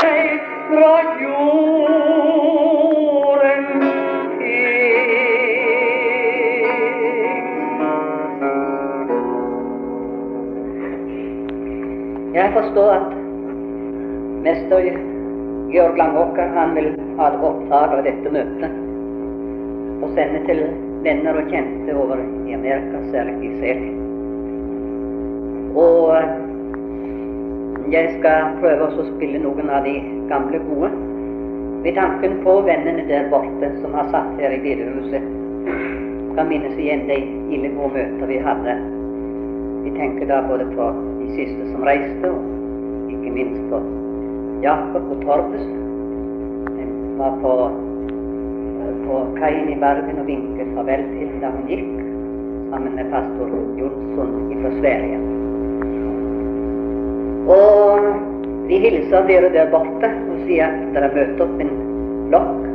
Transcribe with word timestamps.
Jeg 0.00 0.08
forstår 12.54 12.90
at 12.94 13.10
mester 14.44 14.80
Georg 15.70 15.96
Langåker 15.98 16.48
han 16.54 16.74
vil 16.74 16.88
ha 17.18 17.26
et 17.28 17.42
opptak 17.44 17.90
av 17.92 18.04
dette 18.06 18.28
møtet 18.32 18.72
og 20.00 20.08
sende 20.16 20.40
til 20.46 20.60
venner 21.04 21.36
og 21.36 21.44
kjente 21.52 21.92
over 21.92 22.16
i 22.48 22.56
Amerika, 22.56 22.96
særlig 23.12 23.34
i 23.44 23.50
Sel. 23.60 23.80
Og 25.76 26.16
jeg 27.90 28.10
skal 28.18 28.52
prøve 28.60 28.86
å 28.86 29.04
spille 29.08 29.40
noen 29.42 29.70
av 29.72 29.82
de 29.82 29.96
gamle 30.30 30.60
gode 30.68 30.90
ved 31.82 31.96
tanken 31.96 32.36
på 32.44 32.52
vennene 32.62 33.02
der 33.08 33.26
borte 33.32 33.70
som 33.80 33.96
har 33.96 34.10
satt 34.12 34.28
her 34.38 34.54
i 34.54 34.60
bedehuset. 34.62 35.24
Kan 36.36 36.50
minnes 36.52 36.76
igjen 36.78 37.06
de 37.08 37.16
ille 37.56 37.72
gode 37.74 37.96
møter 37.96 38.30
vi 38.30 38.38
hadde. 38.44 38.76
Vi 39.86 39.94
tenker 39.96 40.28
da 40.30 40.42
både 40.46 40.68
på 40.76 40.86
de 41.18 41.32
siste 41.34 41.70
som 41.72 41.82
reiste, 41.88 42.30
og 42.30 43.10
ikke 43.10 43.34
minst 43.40 43.66
på 43.72 43.82
Jakob 44.62 45.10
og 45.16 45.24
Tordes. 45.24 45.66
Den 46.76 46.94
var 47.18 47.40
på, 47.42 47.56
på 49.08 49.18
kaien 49.40 49.72
i 49.72 49.80
Bergen 49.82 50.22
og 50.22 50.30
vinket 50.30 50.72
farvel 50.76 51.08
til 51.16 51.36
da 51.42 51.50
hun 51.56 51.66
gikk, 51.72 51.92
sammen 52.70 52.96
med 53.00 53.12
pastor 53.16 53.60
Jonsson 53.80 54.36
fra 54.60 54.74
Sverige. 54.78 55.39
Og 57.48 58.04
vi 58.68 58.78
hilser 58.84 59.24
dere 59.28 59.48
der 59.54 59.70
borte 59.72 60.10
og 60.10 60.42
sier 60.44 60.68
at 60.68 60.90
dere 60.94 61.08
møter 61.14 61.44
opp 61.46 61.62
en 61.64 61.72
flokk 62.28 62.66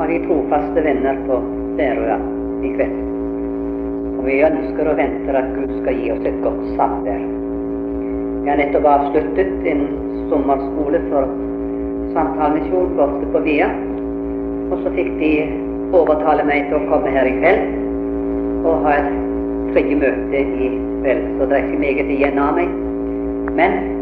av 0.00 0.10
de 0.10 0.18
trofaste 0.26 0.84
venner 0.84 1.18
på 1.26 1.38
Færøya 1.78 2.18
i 2.64 2.70
kveld. 2.76 3.00
Og 4.14 4.28
vi 4.28 4.38
ønsker 4.46 4.90
og 4.90 4.98
venter 5.00 5.38
at 5.40 5.50
Gud 5.56 5.72
skal 5.80 5.98
gi 6.00 6.12
oss 6.14 6.28
et 6.30 6.38
godt 6.44 6.62
samvær. 6.78 7.24
Jeg 8.44 8.52
har 8.52 8.60
nettopp 8.60 8.86
avsluttet 8.88 9.68
en 9.72 9.84
sommerskole 10.30 11.00
for 11.10 11.28
samtalemisjon 12.14 12.94
borte 12.98 13.28
på 13.34 13.42
Via. 13.44 13.68
Og 14.72 14.78
så 14.82 14.92
fikk 14.94 15.10
de 15.20 15.32
overtale 15.94 16.46
meg 16.48 16.70
til 16.70 16.78
å 16.78 16.86
komme 16.90 17.12
her 17.14 17.28
i 17.28 17.34
kveld 17.40 18.64
og 18.64 18.86
ha 18.86 18.94
et 18.96 19.10
tredje 19.74 19.98
møte 20.00 20.40
i 20.40 20.70
kveld. 21.02 21.26
Så 21.36 21.50
det 21.50 21.58
er 21.58 21.66
ikke 21.66 21.82
meget 21.82 22.14
igjen 22.16 22.40
av 22.40 22.56
meg. 22.56 22.72
Men 23.58 23.93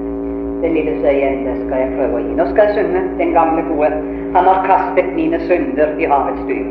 det 0.63 0.71
lille 0.73 0.95
er 1.03 1.17
igjen, 1.17 1.41
det 1.47 1.57
skal 1.65 1.79
jeg 1.83 1.95
prøve 1.97 2.19
å 2.19 2.23
gi. 2.23 2.35
Nå 2.39 2.47
skal 2.51 2.69
jeg 2.69 2.75
synge 2.79 3.03
den 3.19 3.35
gamle 3.37 3.63
gode 3.71 3.91
'Han 4.33 4.45
har 4.49 4.61
kastet 4.67 5.15
mine 5.15 5.41
synder 5.49 5.89
i 5.99 6.05
havets 6.05 6.43
dyp'. 6.49 6.71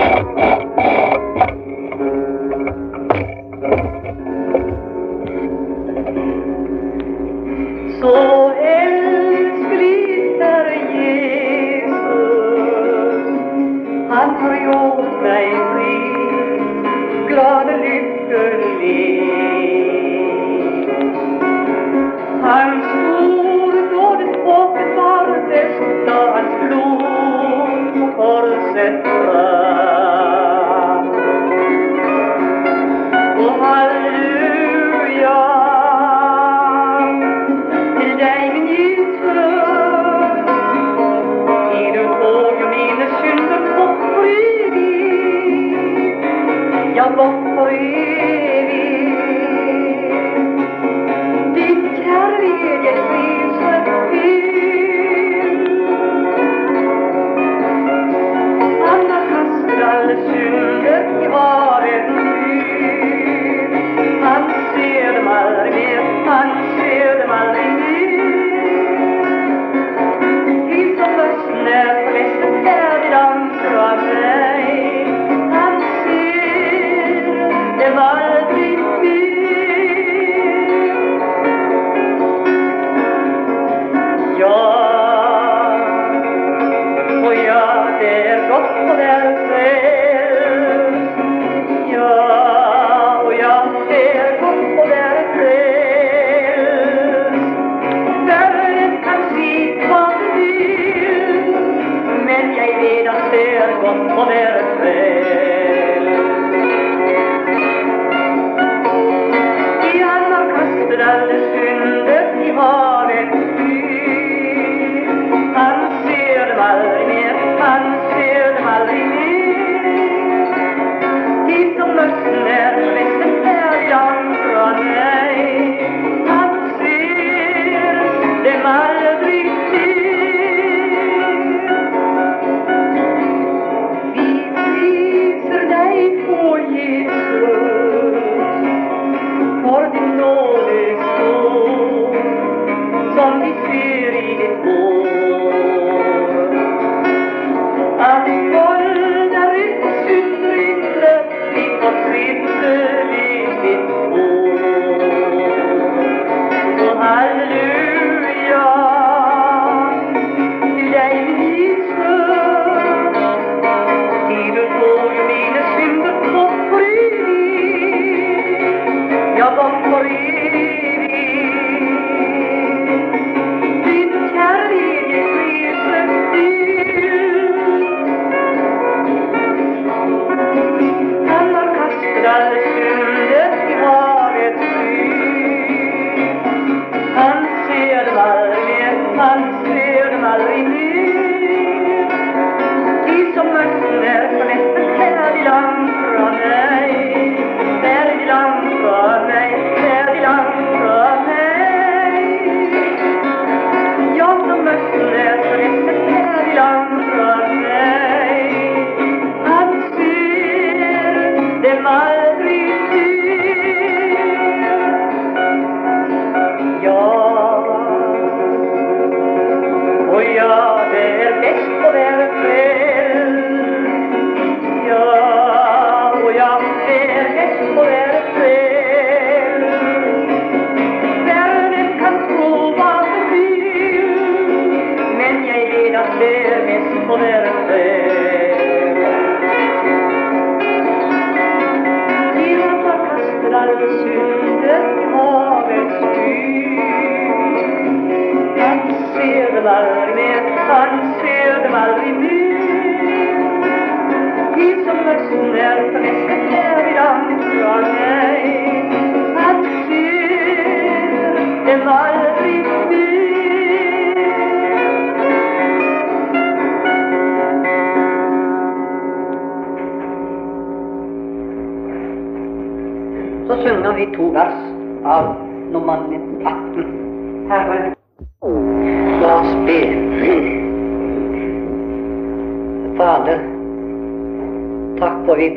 Så 0.00 0.09
mer. 84.40 84.69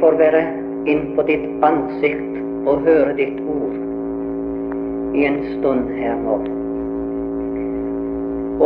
Får 0.04 0.18
være 0.20 0.42
inn 0.92 1.04
på 1.16 1.24
ditt 1.28 1.46
ansikt 1.64 2.40
og 2.68 2.84
høre 2.88 3.14
ditt 3.20 3.40
ord 3.54 3.78
i 5.16 5.26
en 5.30 5.40
stund 5.54 5.92
her 5.96 6.18
nå. 6.20 6.36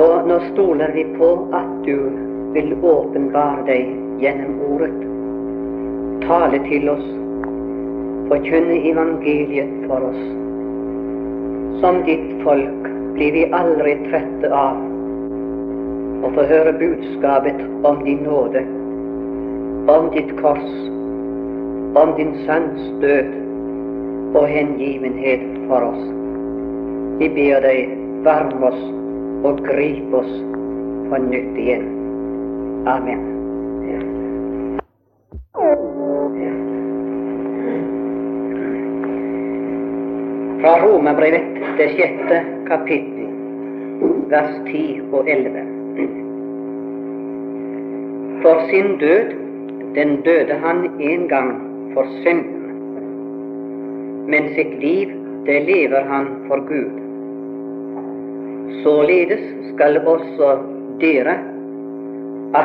Og 0.02 0.28
nå 0.30 0.40
stoler 0.48 0.96
vi 0.96 1.06
på 1.18 1.30
at 1.60 1.70
du 1.86 1.94
vil 2.56 2.74
åpenbare 2.82 3.68
deg 3.70 3.94
gjennom 4.24 4.58
ordet, 4.72 4.96
tale 6.26 6.62
til 6.66 6.90
oss, 6.96 7.08
forkynne 8.28 8.82
evangeliet 8.92 9.74
for 9.88 10.10
oss. 10.10 10.22
Som 11.82 12.04
ditt 12.08 12.30
folk 12.44 12.92
blir 13.18 13.34
vi 13.36 13.48
aldri 13.56 13.96
trette 14.08 14.52
av 14.54 14.84
å 16.28 16.34
få 16.36 16.46
høre 16.50 16.76
budskapet 16.82 17.62
om 17.88 18.04
din 18.06 18.24
nåde, 18.26 18.64
om 19.94 20.10
ditt 20.16 20.34
kors 20.42 20.70
om 21.96 22.14
din 22.18 22.34
sønns 22.46 22.82
død 23.02 23.30
og 24.36 24.48
hengivenhet 24.48 25.46
for 25.70 25.88
oss. 25.88 26.04
Vi 27.20 27.30
ber 27.38 27.64
deg, 27.66 27.96
varm 28.28 28.68
oss 28.70 28.84
og 29.48 29.64
grip 29.66 30.14
oss 30.22 30.36
på 31.10 31.24
nytt 31.30 31.58
igjen. 31.64 31.90
Amen. 32.92 34.17
Fra 40.68 40.82
Romerbrevet, 40.84 41.44
det 41.78 41.86
sjette 41.96 42.38
kapittel, 42.68 43.28
vers 44.28 44.50
10 44.66 44.82
og 45.16 45.30
11. 45.32 45.62
For 48.42 48.66
sin 48.68 48.98
død, 49.00 49.32
den 49.96 50.12
døde 50.26 50.58
han 50.66 50.84
en 51.00 51.24
gang 51.32 51.54
for 51.94 52.12
synden, 52.26 52.68
men 54.28 54.52
sitt 54.60 54.76
liv, 54.84 55.16
det 55.48 55.62
lever 55.72 56.12
han 56.12 56.30
for 56.50 56.68
Gud. 56.68 57.00
Således 58.84 59.48
skal 59.72 60.04
også 60.04 60.52
dere 61.00 61.40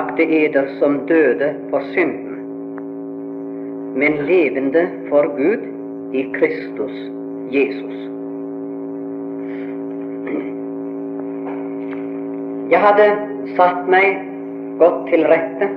akte 0.00 0.26
eder 0.42 0.74
som 0.82 1.04
døde 1.06 1.54
for 1.70 1.86
synden, 1.94 2.44
men 3.94 4.22
levende 4.26 4.88
for 5.06 5.34
Gud 5.38 5.70
i 6.18 6.26
Kristus 6.34 7.21
Jesus. 7.52 7.98
Jeg 12.72 12.80
hadde 12.80 13.06
satt 13.58 13.88
meg 13.92 14.22
godt 14.80 15.02
til 15.12 15.26
rette 15.28 15.68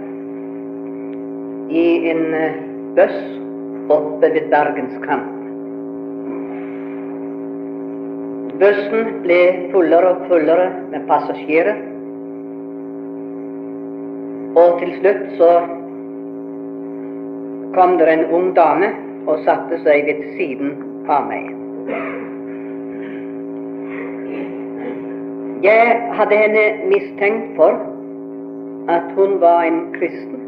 i 1.75 1.88
en 2.12 2.27
buss 2.31 2.75
bøss 2.95 3.18
oppe 3.92 4.30
ved 4.33 4.48
Bergens 4.51 4.95
kant. 5.04 5.31
Bussen 8.60 9.10
ble 9.25 9.39
fullere 9.74 10.13
og 10.13 10.30
fullere 10.30 10.69
med 10.94 11.04
passasjerer. 11.10 11.81
Og 14.56 14.80
til 14.80 14.95
slutt 15.01 15.25
så 15.42 15.51
kom 17.75 17.98
det 18.00 18.07
en 18.13 18.25
ung 18.31 18.54
dame 18.56 18.94
og 19.27 19.44
satte 19.44 19.83
seg 19.83 20.07
ved 20.07 20.24
siden 20.39 20.77
av 21.12 21.27
meg. 21.27 21.64
Jeg 25.65 25.97
hadde 26.17 26.37
henne 26.37 26.63
mistenkt 26.89 27.55
for 27.55 27.77
at 28.89 29.11
hun 29.17 29.41
var 29.41 29.63
en 29.63 29.79
kristen. 29.93 30.41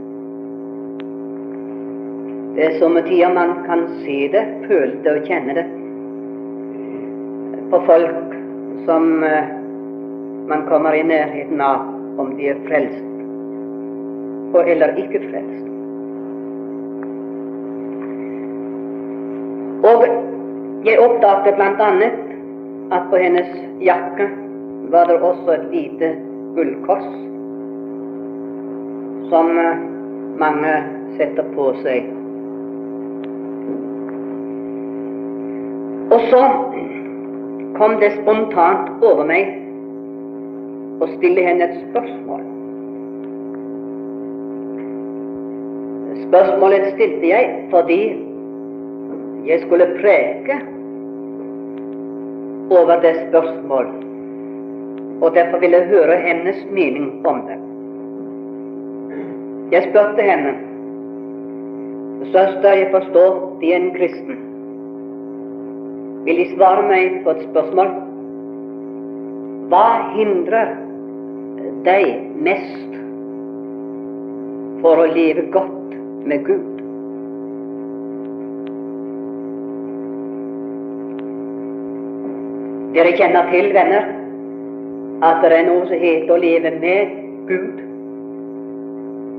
Det 2.55 2.65
er 2.65 2.79
somme 2.79 3.01
tider 3.05 3.33
man 3.33 3.53
kan 3.65 3.85
se 4.01 4.17
det, 4.33 4.45
føle 4.67 4.97
det 5.03 5.11
og 5.13 5.27
kjenne 5.29 5.53
det 5.57 5.65
på 7.71 7.81
folk 7.85 8.33
som 8.85 9.23
uh, 9.23 9.49
man 10.49 10.63
kommer 10.69 10.95
i 10.95 11.03
nærheten 11.03 11.61
av 11.61 11.85
om 12.17 12.33
de 12.37 12.49
er 12.53 12.65
frelst 12.67 13.03
eller 14.57 14.95
ikke 14.97 15.19
frelst. 15.21 15.65
Og 19.85 20.05
jeg 20.87 20.99
oppdaget 21.03 21.55
bl.a. 21.55 21.89
at 22.95 23.09
på 23.11 23.19
hennes 23.19 23.49
jakke 23.83 24.29
var 24.91 25.09
det 25.09 25.17
også 25.19 25.57
et 25.57 25.65
lite 25.71 26.13
gullkors 26.55 27.09
som 29.31 29.51
uh, 29.59 29.81
mange 30.39 30.77
setter 31.17 31.43
på 31.55 31.73
seg 31.83 32.07
Og 36.07 36.21
så 36.31 36.41
kom 37.75 37.97
det 37.99 38.13
spontant 38.21 39.03
over 39.03 39.25
meg 39.27 39.49
å 41.03 41.09
stille 41.17 41.43
henne 41.43 41.67
et 41.67 41.75
spørsmål. 41.89 42.45
Spørsmålet 46.29 46.87
stilte 46.93 47.27
jeg 47.27 47.51
fordi 47.75 47.99
jeg 49.49 49.65
skulle 49.65 49.89
preke 49.99 50.61
over 52.69 53.01
det 53.01 53.15
spørsmål, 53.27 53.87
og 55.21 55.35
derfor 55.35 55.59
ville 55.59 55.77
jeg 55.77 55.87
høre 55.87 56.17
hennes 56.21 56.65
mening 56.71 57.27
om 57.27 57.41
det. 57.47 57.57
Jeg 59.71 59.89
spurte 59.89 60.23
henne 60.23 60.55
Søster, 62.31 62.73
jeg 62.73 62.87
forstår 62.91 63.57
de 63.61 63.73
er 63.73 63.77
en 63.77 63.91
kristen. 63.95 64.39
Vil 66.25 66.37
De 66.37 66.47
svare 66.55 66.83
meg 66.89 67.21
på 67.23 67.35
et 67.35 67.43
spørsmål? 67.49 67.91
Hva 69.71 69.85
hindrer 70.15 70.73
deg 71.85 72.33
mest 72.47 72.97
for 74.81 75.03
å 75.03 75.07
leve 75.13 75.45
godt 75.55 75.95
med 76.27 76.43
Gud? 76.49 76.76
Dere 82.95 83.11
kjenner 83.17 83.49
til, 83.51 83.71
venner, 83.75 84.07
at 85.27 85.41
det 85.43 85.53
er 85.57 85.65
noe 85.67 85.85
som 85.89 86.01
heter 86.01 86.33
å 86.33 86.41
leve 86.41 86.71
med 86.79 87.15
Gud, 87.49 87.81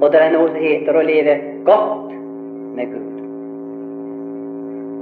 og 0.02 0.12
det 0.12 0.20
er 0.22 0.34
noe 0.34 0.50
som 0.50 0.60
heter 0.62 0.98
å 0.98 1.04
leve 1.06 1.36
godt 1.66 2.12
med 2.78 2.92
Gud. 2.92 3.14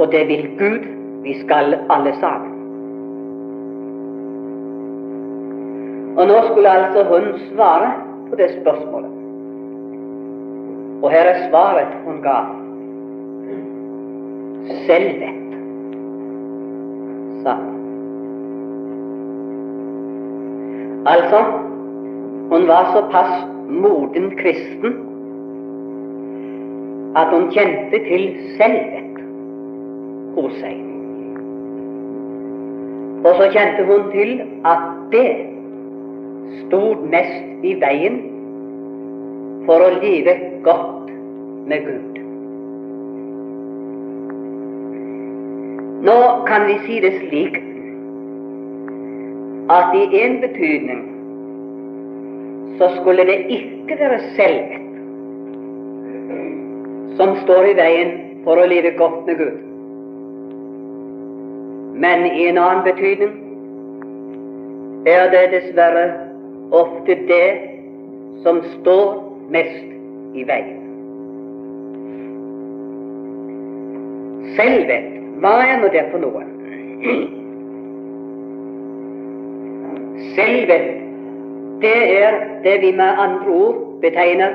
Og 0.00 0.12
det 0.12 0.22
vil 0.28 0.46
Gud 0.60 0.86
vi 1.24 1.34
skal 1.42 1.78
alle 1.92 2.12
sammen. 2.20 2.52
Og 6.16 6.28
nå 6.30 6.36
skulle 6.48 6.72
altså 6.72 7.04
hun 7.10 7.32
svare 7.50 7.90
på 8.30 8.36
det 8.40 8.50
spørsmålet. 8.60 9.12
Og 11.02 11.10
her 11.12 11.28
er 11.32 11.48
svaret 11.48 11.98
hun 12.06 12.22
ga. 12.24 12.38
selvvett, 14.86 15.50
sa 17.44 17.50
han. 17.50 17.75
Altså, 21.06 21.40
hun 22.50 22.68
var 22.68 22.90
såpass 22.94 23.46
moden 23.68 24.30
kristen 24.38 24.94
at 27.16 27.26
hun 27.30 27.50
kjente 27.50 27.98
til 28.08 28.24
selvhet 28.58 29.20
hos 30.34 30.56
seg. 30.60 30.80
Og 33.24 33.38
så 33.38 33.46
kjente 33.54 33.86
hun 33.86 34.10
til 34.12 34.40
at 34.64 34.82
det 35.12 35.30
stod 36.64 37.06
mest 37.14 37.64
i 37.70 37.76
veien 37.80 38.18
for 39.66 39.86
å 39.86 39.94
leve 40.02 40.34
godt 40.66 41.14
med 41.70 41.86
Gud. 41.86 42.20
Nå 46.06 46.18
kan 46.50 46.68
vi 46.68 46.76
si 46.86 47.00
det 47.02 47.14
slik 47.22 47.62
at 49.70 49.94
i 49.94 50.22
en 50.22 50.40
betydning 50.40 51.04
så 52.78 52.90
skulle 53.00 53.24
det 53.26 53.38
ikke 53.50 53.96
være 53.98 54.18
selvvett 54.36 54.82
som 57.16 57.32
står 57.42 57.70
i 57.70 57.76
veien 57.78 58.10
for 58.44 58.60
å 58.60 58.66
leve 58.68 58.92
godt 58.98 59.24
med 59.26 59.38
Gud. 59.40 59.62
Men 62.04 62.26
i 62.28 62.44
en 62.50 62.58
annen 62.60 62.84
betydning 62.84 63.32
er 65.08 65.30
det 65.32 65.44
dessverre 65.54 66.04
ofte 66.76 67.16
det 67.30 67.46
som 68.44 68.60
står 68.74 69.06
mest 69.54 70.36
i 70.36 70.44
veien. 70.46 70.82
Selvvett, 74.56 75.10
hva 75.40 75.56
er 75.64 75.80
nå 75.80 75.90
det 75.96 76.04
for 76.12 76.22
noe? 76.22 76.44
Selvvett, 80.36 80.88
det 81.80 82.22
er 82.22 82.34
det 82.64 82.80
vi 82.82 82.92
med 82.92 83.20
andre 83.24 83.48
ord 83.48 83.76
betegner 84.00 84.52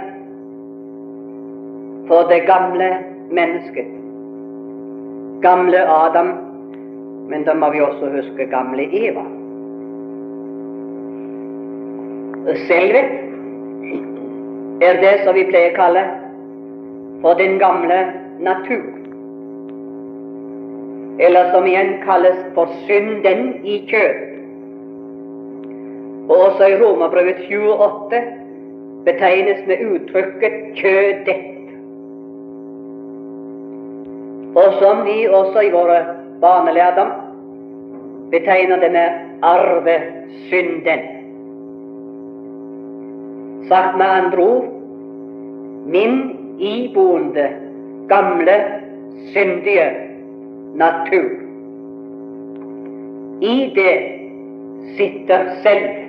for 2.08 2.30
det 2.30 2.42
gamle 2.46 2.90
mennesket. 3.32 3.90
Gamle 5.42 5.82
Adam, 5.90 6.28
men 7.30 7.44
da 7.44 7.54
må 7.54 7.72
vi 7.74 7.82
også 7.82 8.12
huske 8.14 8.46
gamle 8.52 8.86
Eva. 8.94 9.26
Selvett 12.68 13.14
er 14.86 15.02
det 15.02 15.14
som 15.24 15.38
vi 15.38 15.48
pleier 15.50 15.74
å 15.74 15.78
kalle 15.82 16.04
for 17.22 17.42
den 17.42 17.58
gamle 17.62 18.04
natur. 18.42 18.86
Eller 21.22 21.50
som 21.54 21.66
igjen 21.70 21.98
kalles 22.06 22.38
for 22.54 22.70
synden 22.86 23.56
i 23.66 23.82
kjød. 23.90 24.31
Og 26.32 26.38
også 26.48 26.68
i 26.72 26.76
Romerbrevet 26.80 27.44
28 27.52 28.22
betegnes 29.06 29.66
med 29.68 29.78
uttrykket 29.92 30.54
'kjødet'. 30.76 31.52
og 34.56 34.74
som 34.80 35.06
vi 35.06 35.28
også 35.28 35.60
i 35.60 35.72
våre 35.72 36.00
barnelærdom 36.42 37.12
betegner 38.32 38.80
det 38.80 38.92
med 38.92 39.08
arvesynden. 39.42 41.00
Sagt 43.68 43.98
med 43.98 44.06
andre 44.06 44.44
ord 44.44 44.66
min 45.86 46.16
iboende, 46.60 47.50
gamle, 48.10 48.58
syndige 49.34 49.90
natur. 50.76 51.30
I 53.42 53.74
det 53.76 53.96
sitter 54.98 55.40
selvet. 55.64 56.01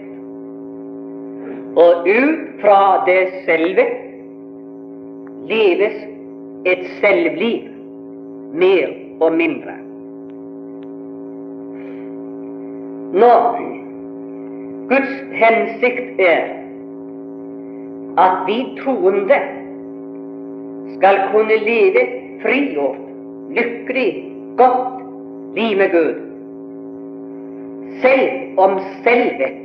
Og 1.76 2.08
ut 2.08 2.40
fra 2.60 3.04
det 3.06 3.28
selve 3.46 3.84
leves 5.48 5.94
et 6.66 6.82
selvliv 7.00 7.68
mer 8.54 8.90
og 9.20 9.32
mindre. 9.32 9.76
Nå 13.12 13.32
Guds 14.92 15.14
hensikt 15.40 16.20
er 16.20 16.50
at 18.20 18.44
vi 18.46 18.58
troende 18.82 19.38
skal 20.96 21.22
kunne 21.32 21.56
leve 21.64 22.04
frigjort, 22.42 23.00
lykkelig, 23.56 24.10
godt 24.56 25.02
liv 25.56 25.76
med 25.78 25.90
Gud, 25.96 26.14
selv 28.02 28.60
om 28.60 28.78
selvvett 29.04 29.61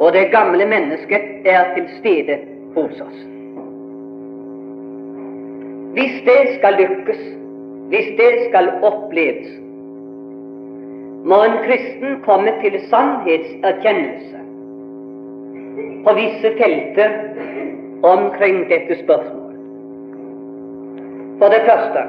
og 0.00 0.12
det 0.12 0.30
gamle 0.30 0.66
mennesket 0.66 1.22
er 1.44 1.74
til 1.74 1.88
stede 1.98 2.38
hos 2.76 3.00
oss. 3.00 3.18
Hvis 5.92 6.14
det 6.28 6.40
skal 6.58 6.78
lykkes, 6.80 7.20
hvis 7.88 8.08
det 8.20 8.32
skal 8.48 8.70
oppleves, 8.82 9.50
må 11.24 11.42
en 11.44 11.58
kristen 11.66 12.22
komme 12.24 12.54
til 12.62 12.80
sannhetserkjennelse 12.90 14.40
på 16.06 16.14
visse 16.18 16.50
felter 16.58 17.12
omkring 18.02 18.64
dette 18.70 18.96
spørsmålet. 19.04 19.60
For 21.38 21.48
det 21.54 21.62
første 21.68 22.02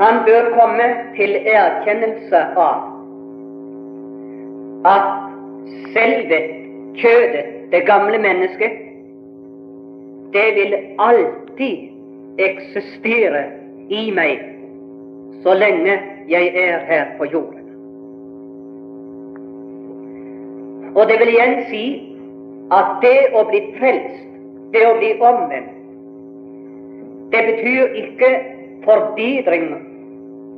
han 0.00 0.22
bør 0.26 0.46
komme 0.60 0.86
til 1.16 1.34
erkjennelse 1.46 2.44
av 2.56 2.86
at 4.88 5.19
selve 5.94 6.40
kjødet, 7.00 7.44
det 7.72 7.86
gamle 7.86 8.18
mennesket, 8.18 8.72
det 10.32 10.48
vil 10.54 10.76
alltid 10.98 11.88
eksistere 12.38 13.44
i 13.90 14.10
meg 14.14 14.42
så 15.42 15.54
lenge 15.54 15.96
jeg 16.28 16.52
er 16.54 16.78
her 16.86 17.06
på 17.18 17.24
jorden. 17.32 17.66
Og 20.94 21.08
det 21.08 21.18
vil 21.20 21.32
igjen 21.34 21.60
si 21.70 21.84
at 22.74 22.98
det 23.02 23.18
å 23.34 23.44
bli 23.50 23.60
frelst, 23.78 24.26
det 24.74 24.82
å 24.86 24.96
bli 24.98 25.12
omvendt, 25.18 25.76
det 27.30 27.42
betyr 27.46 27.94
ikke 28.04 28.30
forbedring 28.84 29.68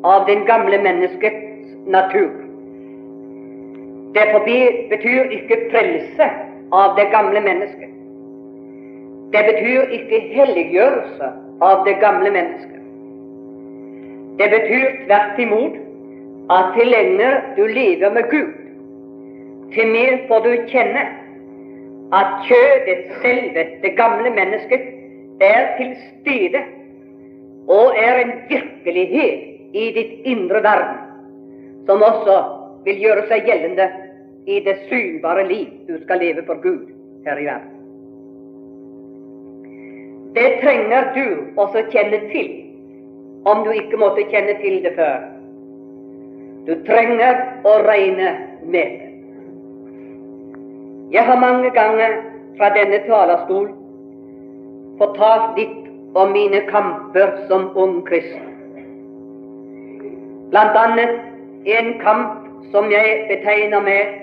av 0.08 0.24
den 0.28 0.44
gamle 0.48 0.78
menneskets 0.82 1.76
natur. 1.86 2.32
Det 4.14 4.24
betyr 4.90 5.30
ikke 5.38 5.56
frelse 5.70 6.26
av 6.72 6.96
det 6.96 7.08
gamle 7.12 7.40
mennesket. 7.40 7.88
Det 9.32 9.42
betyr 9.48 9.94
ikke 9.98 10.20
helliggjørelse 10.34 11.30
av 11.64 11.86
det 11.86 11.94
gamle 12.02 12.32
mennesket. 12.34 12.82
Det 14.40 14.48
betyr 14.52 14.98
tvert 15.06 15.40
imot 15.40 15.78
at 16.52 16.74
til 16.76 16.92
lenger 16.92 17.40
du 17.56 17.64
lever 17.66 18.12
med 18.12 18.28
Gud, 18.30 18.52
til 19.74 19.88
mer 19.88 20.18
får 20.28 20.44
du 20.44 20.52
kjenne 20.68 21.04
at 22.12 22.32
kjødet, 22.48 23.04
selve, 23.22 23.64
det 23.82 23.96
gamle 23.96 24.30
mennesket, 24.30 24.82
er 25.40 25.76
til 25.78 25.94
stede 26.20 26.60
og 27.68 27.94
er 27.96 28.20
en 28.24 28.32
virkelighet 28.50 29.74
i 29.74 29.86
ditt 29.96 30.26
indre 30.28 30.60
verden, 30.62 30.98
som 31.86 32.04
også 32.04 32.36
vil 32.84 33.00
gjøre 33.00 33.24
seg 33.30 33.48
gjeldende 33.48 33.88
i 34.46 34.60
det 34.60 34.76
synbare 34.88 35.46
liv 35.48 35.66
du 35.88 35.98
skal 36.02 36.18
leve 36.18 36.42
for 36.46 36.62
Gud 36.62 36.86
her 37.26 37.38
i 37.38 37.44
verden. 37.44 37.70
Det 40.34 40.48
trenger 40.62 41.12
du 41.14 41.26
også 41.60 41.84
kjenne 41.92 42.20
til 42.32 42.50
om 43.44 43.64
du 43.64 43.70
ikke 43.70 43.96
måtte 44.00 44.24
kjenne 44.30 44.54
til 44.62 44.82
det 44.82 44.94
før. 44.96 45.22
Du 46.66 46.74
trenger 46.86 47.40
å 47.66 47.74
regne 47.86 48.30
med 48.64 48.96
det. 48.98 49.08
Jeg 51.12 51.26
har 51.28 51.40
mange 51.40 51.70
ganger 51.70 52.14
fra 52.56 52.70
denne 52.72 53.02
talerstol 53.06 53.66
fortalt 55.00 55.58
litt 55.58 55.90
om 56.16 56.32
mine 56.32 56.62
kamper 56.70 57.34
som 57.50 57.68
ung 57.76 57.98
kristen. 58.08 58.48
Blant 60.52 60.76
annet 60.76 61.18
en 61.76 61.92
kamp 62.00 62.48
som 62.72 62.90
jeg 62.92 63.26
betegner 63.28 63.84
med 63.84 64.21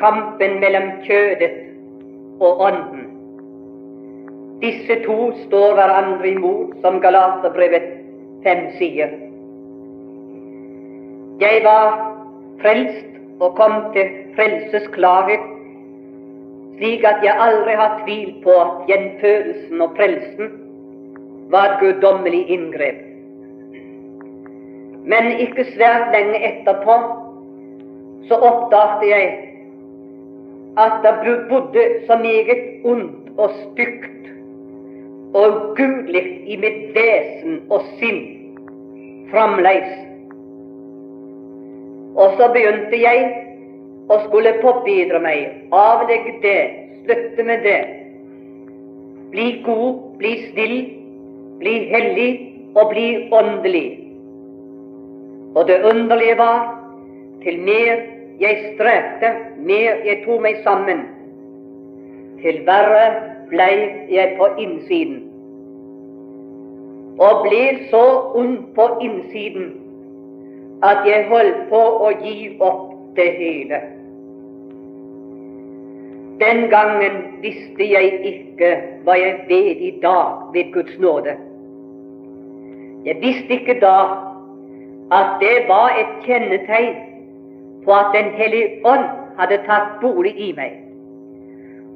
kampen 0.00 0.60
mellom 0.60 0.90
kjødet 1.04 1.56
og 2.40 2.60
ånden. 2.68 3.06
Disse 4.60 4.96
to 5.04 5.18
står 5.46 5.74
hverandre 5.78 6.28
imot, 6.34 6.74
som 6.82 7.00
Galaterbrevet 7.00 7.86
5 8.44 8.64
sier. 8.78 9.12
Jeg 11.40 11.62
var 11.64 11.94
frelst 12.60 13.06
og 13.40 13.54
kom 13.56 13.76
til 13.94 14.10
frelsesklarhet, 14.36 15.46
slik 16.76 17.04
at 17.08 17.24
jeg 17.24 17.36
aldri 17.46 17.76
har 17.76 18.02
tvilt 18.02 18.42
på 18.44 18.56
at 18.64 18.82
gjenfødelsen 18.88 19.80
og 19.80 19.94
frelsen 19.96 20.52
var 21.52 21.78
guddommelig 21.80 22.42
inngrep. 22.48 23.00
Men 25.08 25.32
ikke 25.40 25.64
svært 25.72 26.12
lenge 26.12 26.40
etterpå 26.50 26.96
så 28.28 28.36
oppdaget 28.36 29.08
jeg 29.10 29.49
at 30.78 30.92
det 31.02 31.38
bodde 31.48 31.84
så 32.06 32.16
meget 32.18 32.84
ondt 32.84 33.38
og 33.38 33.50
stygt 33.50 34.20
og 35.34 35.76
gudlig 35.76 36.24
i 36.46 36.56
mitt 36.56 36.94
vesen 36.94 37.60
og 37.70 37.86
sinn 37.98 38.20
fremleis. 39.30 39.90
Og 42.18 42.34
så 42.38 42.50
begynte 42.54 42.98
jeg 42.98 43.26
å 44.10 44.18
skulle 44.26 44.56
påbidre 44.62 45.20
meg, 45.22 45.66
avlegge 45.70 46.34
det, 46.42 46.60
slutte 47.04 47.46
med 47.46 47.62
det. 47.66 47.80
Bli 49.30 49.48
god, 49.66 50.00
bli 50.18 50.32
snill, 50.48 50.78
bli 51.62 51.74
hellig 51.92 52.30
og 52.74 52.90
bli 52.90 53.06
åndelig. 53.30 53.88
Og 55.54 55.66
det 55.70 55.78
underlige 55.86 56.38
var, 56.38 56.66
til 57.44 57.62
mer 57.62 58.02
jeg 58.40 58.74
strevde, 58.74 59.32
mer 59.56 60.04
jeg 60.04 60.22
tok 60.24 60.40
meg 60.40 60.62
sammen, 60.64 61.04
til 62.40 62.62
verre 62.66 63.04
blei 63.50 63.74
jeg 64.08 64.36
på 64.38 64.48
innsiden. 64.62 65.18
Og 67.20 67.42
ble 67.44 67.64
så 67.90 68.04
ond 68.40 68.58
på 68.74 68.86
innsiden 69.04 69.74
at 70.82 71.04
jeg 71.04 71.26
holdt 71.28 71.66
på 71.68 71.80
å 72.06 72.12
gi 72.22 72.36
opp 72.64 72.94
det 73.18 73.28
hele. 73.36 73.82
Den 76.40 76.70
gangen 76.72 77.20
visste 77.42 77.84
jeg 77.84 78.22
ikke 78.24 78.72
hva 79.04 79.18
jeg 79.20 79.44
vet 79.50 79.84
i 79.84 79.92
dag 80.00 80.40
ved 80.54 80.72
Guds 80.72 80.96
nåde. 81.02 81.36
Jeg 83.04 83.20
visste 83.20 83.58
ikke 83.58 83.76
da 83.84 83.98
at 85.12 85.36
det 85.42 85.56
var 85.68 85.92
et 86.00 86.16
kjennetegn 86.24 87.09
på 87.84 87.92
at 87.92 88.14
Den 88.14 88.30
hellige 88.38 88.80
ånd 88.84 89.06
hadde 89.38 89.62
tatt 89.66 89.98
bolig 90.00 90.34
i 90.36 90.52
meg. 90.56 90.78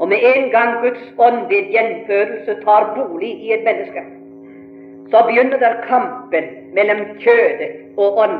Og 0.01 0.09
med 0.09 0.19
en 0.35 0.51
gang 0.51 0.81
Guds 0.83 1.05
ånd 1.19 1.47
ved 1.49 1.71
gjenfødelse 1.75 2.57
tar 2.65 2.91
bolig 2.97 3.33
i 3.47 3.53
et 3.53 3.65
menneske, 3.65 4.03
så 5.11 5.23
begynner 5.27 5.59
der 5.59 5.83
kampen 5.89 6.45
mellom 6.75 7.05
kjødet 7.23 7.71
og 7.97 8.19
ånd, 8.19 8.39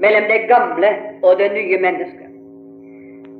mellom 0.00 0.28
det 0.30 0.48
gamle 0.48 0.92
og 1.22 1.38
det 1.38 1.52
nye 1.52 1.78
mennesket. 1.78 2.28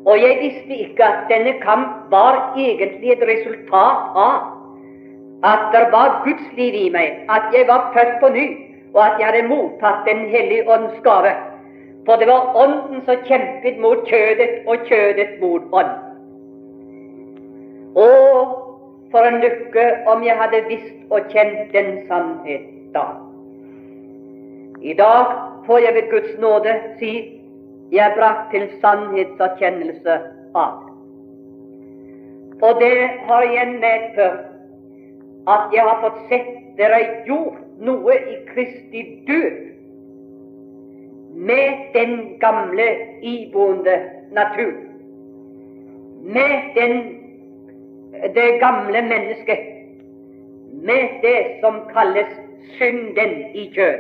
Og 0.07 0.19
jeg 0.19 0.39
visste 0.41 0.75
ikke 0.85 1.05
at 1.05 1.31
denne 1.31 1.55
kamp 1.63 2.11
var 2.11 2.55
egentlig 2.59 3.13
et 3.13 3.25
resultat 3.29 4.19
av 4.19 4.35
at 5.43 5.71
det 5.75 5.87
var 5.93 6.23
Guds 6.25 6.53
liv 6.57 6.75
i 6.75 6.91
meg, 6.91 7.23
at 7.31 7.55
jeg 7.55 7.67
var 7.69 7.91
født 7.95 8.19
på 8.21 8.29
ny, 8.35 8.47
og 8.95 9.01
at 9.07 9.19
jeg 9.19 9.27
hadde 9.27 9.49
mottatt 9.49 10.07
Den 10.07 10.29
hellige 10.31 10.69
ånds 10.71 11.01
gave. 11.03 11.33
For 12.07 12.17
det 12.17 12.27
var 12.27 12.57
Ånden 12.65 13.05
som 13.07 13.21
kjempet 13.29 13.79
mot 13.79 14.07
kjødet, 14.09 14.63
og 14.67 14.87
kjødet 14.89 15.39
mot 15.41 15.63
Ånden. 15.73 16.09
Å, 17.95 18.09
for 19.13 19.29
en 19.29 19.41
lykke 19.43 19.85
om 20.09 20.25
jeg 20.25 20.39
hadde 20.41 20.63
visst 20.71 21.13
og 21.13 21.29
kjent 21.33 21.75
den 21.75 21.91
sannhet 22.09 22.65
da. 22.95 23.05
I 24.83 24.95
dag 24.99 25.35
får 25.67 25.85
jeg 25.85 25.95
ved 25.95 26.09
Guds 26.11 26.39
nåde 26.41 26.73
si 26.99 27.13
jeg 27.93 28.17
brakt 28.17 28.49
til 28.55 28.65
sannhetserkjennelse 28.81 30.17
av 30.55 30.81
det. 30.81 30.93
Og 32.63 32.81
det 32.81 32.97
har 33.29 33.45
igjen 33.47 33.77
medført 33.83 34.49
at 35.51 35.75
jeg 35.75 35.85
har 35.85 36.01
fått 36.01 36.21
sett 36.31 36.51
dere 36.79 37.01
gjort 37.27 37.61
noe 37.83 38.17
i 38.17 38.37
Kristi 38.49 39.03
død 39.29 39.72
med 41.49 41.67
den 41.95 42.39
gamle 42.41 42.89
iboende 43.23 43.97
natur, 44.33 44.73
med 46.23 46.53
den, 46.75 46.93
det 48.35 48.61
gamle 48.61 49.03
mennesket, 49.03 49.59
med 50.73 51.09
det 51.23 51.41
som 51.61 51.81
kalles 51.95 52.33
synden 52.77 53.33
i 53.55 53.71
kjød. 53.75 53.99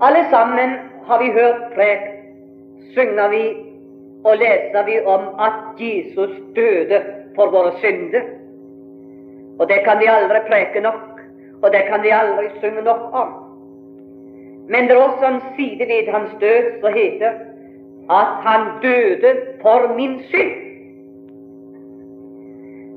Alle 0.00 0.24
sammen 0.30 0.70
har 1.06 1.22
vi 1.22 1.30
hørt 1.30 1.62
prek, 1.74 2.08
synger 2.94 3.28
vi 3.28 3.44
og 4.24 4.36
leser 4.36 4.84
vi 4.86 5.00
om 5.06 5.20
at 5.40 5.80
Jesus 5.80 6.30
døde 6.56 7.02
for 7.34 7.50
våre 7.50 7.72
synder. 7.78 8.22
Og 9.58 9.68
det 9.68 9.82
kan 9.84 9.98
vi 10.00 10.06
aldri 10.10 10.40
preke 10.48 10.80
nok, 10.80 11.20
og 11.62 11.72
det 11.72 11.82
kan 11.88 12.02
vi 12.02 12.14
aldri 12.14 12.50
synge 12.60 12.82
nok 12.82 13.10
om. 13.12 13.41
Men 14.72 14.88
det 14.88 14.96
er 14.96 15.02
også 15.04 15.26
en 15.28 15.40
side 15.56 15.88
ved 15.88 16.12
hans 16.12 16.30
død 16.40 16.68
som 16.80 16.94
heter 16.94 17.32
at 18.10 18.30
han 18.46 18.60
døde 18.82 19.32
for 19.62 19.94
min 19.96 20.14
synd. 20.30 20.54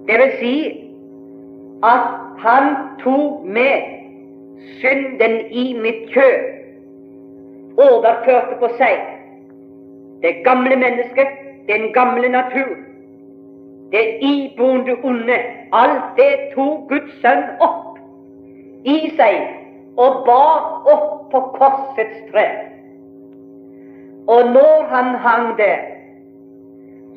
Det 0.07 0.17
vil 0.21 0.31
si 0.39 0.55
at 1.83 2.05
han 2.37 2.75
tok 3.03 3.43
med 3.43 3.75
synden 4.79 5.35
i 5.51 5.65
mitt 5.81 6.09
kjøp, 6.13 6.45
overførte 7.77 8.55
på 8.59 8.69
seg 8.77 9.01
det 10.21 10.35
gamle 10.43 10.75
mennesket, 10.75 11.27
den 11.67 11.93
gamle 11.93 12.29
natur, 12.29 12.75
det 13.91 14.05
iboende 14.21 14.95
onde, 15.03 15.37
alt 15.73 16.15
det 16.17 16.31
tok 16.55 16.87
Guds 16.89 17.19
sønn 17.21 17.43
opp 17.59 17.99
i 18.85 18.97
seg 19.17 19.35
og 19.97 20.23
bar 20.25 20.87
opp 20.93 21.24
på 21.35 21.41
korsets 21.57 22.19
tre. 22.31 22.45
Og 24.27 24.51
når 24.53 24.85
han 24.89 25.15
hang 25.25 25.57
der, 25.57 25.81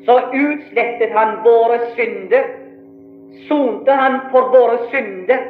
så 0.05 0.17
utslettet 0.33 1.13
han 1.15 1.37
våre 1.45 1.79
synder, 1.95 2.49
sonte 3.47 3.95
han 3.95 4.19
for 4.33 4.51
våre 4.51 4.79
synder, 4.91 5.45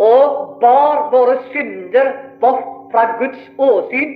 og 0.00 0.58
bar 0.60 1.08
våre 1.12 1.38
synder 1.52 2.12
bort 2.40 2.92
fra 2.92 3.06
Guds 3.20 3.42
åsyn 3.58 4.14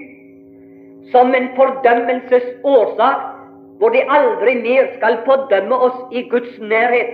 som 1.12 1.34
en 1.36 1.48
fordømmelsesårsak 1.56 3.30
hvor 3.78 3.92
de 3.92 4.04
aldri 4.16 4.54
mer 4.64 4.88
skal 4.96 5.18
fordømme 5.26 5.76
oss 5.88 5.98
i 6.12 6.24
Guds 6.30 6.60
nærhet, 6.60 7.12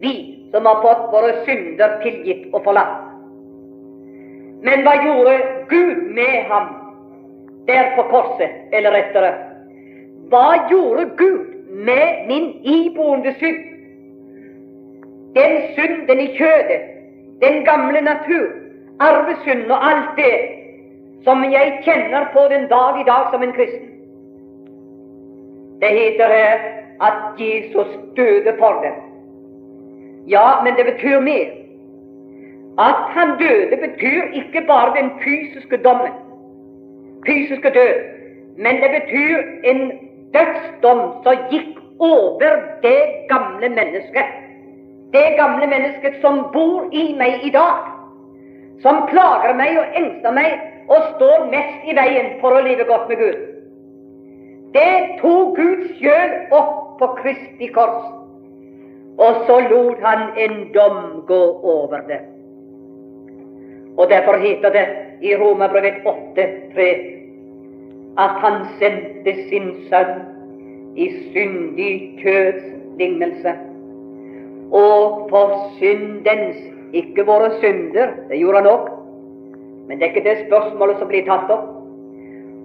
vi 0.00 0.14
som 0.52 0.66
har 0.66 0.82
fått 0.84 1.06
våre 1.14 1.32
synder 1.46 2.00
tilgitt 2.04 2.50
og 2.52 2.64
forlatt. 2.66 3.09
Men 4.62 4.82
hva 4.84 4.94
gjorde 5.04 5.38
Gud 5.68 5.96
med 6.14 6.44
ham 6.50 6.68
der 7.66 7.94
på 7.96 8.02
korset, 8.02 8.50
eller 8.72 8.90
rettere? 8.90 9.32
Hva 10.28 10.68
gjorde 10.70 11.10
Gud 11.16 11.46
med 11.70 12.26
min 12.28 12.50
iboende 12.62 13.34
synd? 13.38 13.60
Den 15.34 15.60
synden 15.76 16.20
i 16.20 16.32
kjødet, 16.36 16.80
den 17.42 17.64
gamle 17.64 18.00
natur, 18.00 18.48
arvesynd 19.00 19.70
og 19.70 19.86
alt 19.90 20.16
det 20.16 20.34
som 21.24 21.44
jeg 21.44 21.80
kjenner 21.84 22.28
på 22.32 22.46
den 22.50 22.66
dag 22.68 23.00
i 23.00 23.06
dag 23.06 23.30
som 23.32 23.42
en 23.42 23.52
kristen. 23.52 23.88
Det 25.80 25.88
heter 25.88 26.34
her 26.36 26.58
at 27.00 27.40
Jesus 27.40 27.88
døde 28.16 28.54
for 28.58 28.82
dem. 28.84 28.96
Ja, 30.28 30.62
men 30.64 30.74
det 30.76 30.84
betyr 30.84 31.20
mer. 31.20 31.59
At 32.78 33.00
han 33.14 33.28
døde, 33.38 33.76
betyr 33.76 34.22
ikke 34.32 34.66
bare 34.66 35.02
den 35.02 35.10
fysiske 35.24 35.76
dommen, 35.76 36.12
fysiske 37.26 37.70
død, 37.70 37.94
men 38.56 38.76
det 38.82 38.90
betyr 39.00 39.38
en 39.64 39.90
dødsdom 40.34 41.00
som 41.22 41.34
gikk 41.50 41.78
over 41.98 42.56
det 42.82 43.02
gamle 43.28 43.68
mennesket. 43.68 44.28
Det 45.12 45.26
gamle 45.36 45.66
mennesket 45.66 46.14
som 46.20 46.44
bor 46.52 46.88
i 46.92 47.14
meg 47.18 47.44
i 47.44 47.50
dag, 47.50 47.90
som 48.82 49.02
plager 49.10 49.54
meg 49.58 49.78
og 49.78 49.96
engster 49.96 50.32
meg 50.32 50.60
og 50.88 51.02
står 51.16 51.50
mest 51.50 51.90
i 51.90 51.96
veien 51.98 52.36
for 52.40 52.56
å 52.56 52.62
leve 52.64 52.86
godt 52.88 53.10
med 53.10 53.18
Gud. 53.20 53.40
Det 54.74 55.18
tok 55.20 55.56
Gud 55.58 55.86
sjøl 55.98 56.36
opp 56.54 56.98
på 57.00 57.08
Kristi 57.18 57.68
kors, 57.74 58.06
og 59.18 59.42
så 59.46 59.58
lot 59.66 59.98
han 60.04 60.28
en 60.38 60.60
dom 60.74 61.24
gå 61.26 61.42
over 61.62 62.06
det. 62.08 62.20
Og 63.96 64.10
Derfor 64.10 64.36
heter 64.38 64.70
det 64.72 64.86
i 65.22 65.34
Romerbrevet 65.36 65.94
8,3 66.06 67.10
at 68.18 68.36
han 68.42 68.62
sendte 68.78 69.34
sin 69.48 69.70
sønn 69.88 70.16
i 70.96 71.08
syndig 71.32 72.18
kjøds 72.22 72.64
lignelse. 72.98 73.52
Og 74.72 75.26
for 75.30 75.70
syndens, 75.78 76.56
ikke 76.92 77.26
våre 77.26 77.50
synder, 77.60 78.16
det 78.28 78.38
gjorde 78.38 78.62
han 78.62 78.70
òg, 78.70 78.88
men 79.88 79.98
det 79.98 80.06
er 80.06 80.12
ikke 80.14 80.28
det 80.28 80.46
spørsmålet 80.46 80.98
som 80.98 81.08
blir 81.10 81.26
tatt 81.26 81.50
opp 81.50 81.68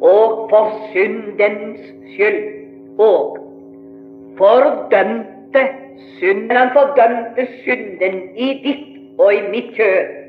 og 0.02 0.50
for 0.50 0.74
syndens 0.92 1.80
skyld 2.14 3.00
og 3.00 3.38
fordømte 4.38 5.64
synden. 6.20 6.58
Han 6.58 6.74
fordømte 6.74 7.48
synden 7.64 8.22
i 8.36 8.50
ditt 8.66 9.20
og 9.20 9.34
i 9.34 9.42
mitt 9.52 9.72
kjød 9.78 10.25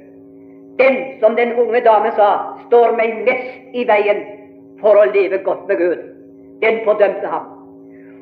den 0.79 0.97
som 1.21 1.37
den 1.37 1.55
unge 1.61 1.81
dame 1.81 2.12
sa, 2.17 2.31
står 2.67 2.97
meg 2.97 3.23
mest 3.29 3.77
i 3.77 3.85
veien 3.89 4.23
for 4.81 4.99
å 4.99 5.07
leve 5.12 5.39
godt 5.45 5.69
med 5.69 5.81
Gud, 5.81 6.03
den 6.61 6.83
fordømte 6.85 7.31
ham. 7.33 7.53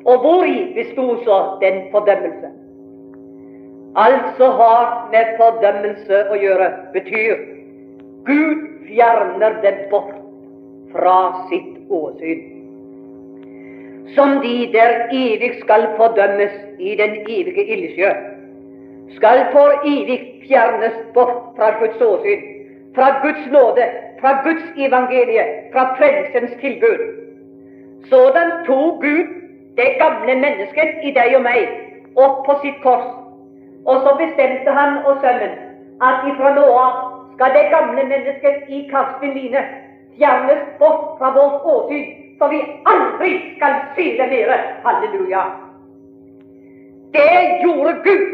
Og 0.05 0.21
hvori 0.21 0.59
besto 0.75 1.07
så 1.25 1.39
den 1.61 1.81
fordømmelse? 1.91 2.51
Altså 3.95 4.49
har 4.59 5.07
med 5.11 5.35
fordømmelse 5.39 6.21
å 6.31 6.39
gjøre, 6.39 6.67
betyr 6.93 7.39
Gud 8.27 8.65
fjerner 8.89 9.55
dem 9.63 9.79
bort 9.91 10.13
fra 10.91 11.17
sitt 11.49 11.89
åsyn. 11.89 12.43
Som 14.15 14.39
de 14.43 14.69
der 14.73 15.07
evig 15.11 15.55
skal 15.63 15.87
fordømmes 15.97 16.53
i 16.79 16.95
den 16.99 17.17
evige 17.23 17.65
ildsjø, 17.75 18.11
skal 19.15 19.45
for 19.53 19.87
evig 19.87 20.19
fjernes 20.47 20.97
bort 21.13 21.55
fra 21.57 21.69
Guds 21.79 22.01
åsyn, 22.01 22.41
fra 22.95 23.07
Guds 23.23 23.51
nåde, 23.51 23.85
fra 24.21 24.41
Guds 24.43 24.63
evangelie, 24.77 25.45
fra 25.73 25.95
frelsens 25.97 26.51
tilbud. 26.61 27.01
Sådan 28.09 28.51
tok 28.65 29.01
Gud 29.01 29.27
det 29.77 29.89
gamle 29.99 30.35
mennesket 30.35 31.03
i 31.03 31.11
deg 31.11 31.35
og 31.35 31.43
meg 31.43 31.65
opp 32.15 32.45
på 32.45 32.57
sitt 32.63 32.77
kors. 32.83 33.07
Og 33.85 34.01
så 34.05 34.15
bestemte 34.19 34.71
han 34.71 35.01
og 35.05 35.19
sønnen 35.23 35.57
at 36.01 36.27
ifra 36.29 36.53
nå 36.55 36.65
av 36.69 37.01
skal 37.35 37.51
det 37.57 37.65
gamle 37.73 38.03
mennesket 38.07 38.69
i 38.71 38.85
Karsten 38.91 39.35
fjernes 40.15 40.63
bort 40.79 41.17
fra 41.19 41.33
vårt 41.35 41.65
åsyn, 41.73 42.05
så 42.39 42.47
vi 42.47 42.61
aldri 42.85 43.31
skal 43.57 43.75
se 43.95 44.05
det 44.19 44.29
mer. 44.31 44.53
Halleluja. 44.83 45.43
Det 47.11 47.61
gjorde 47.63 47.93
Gud, 48.03 48.25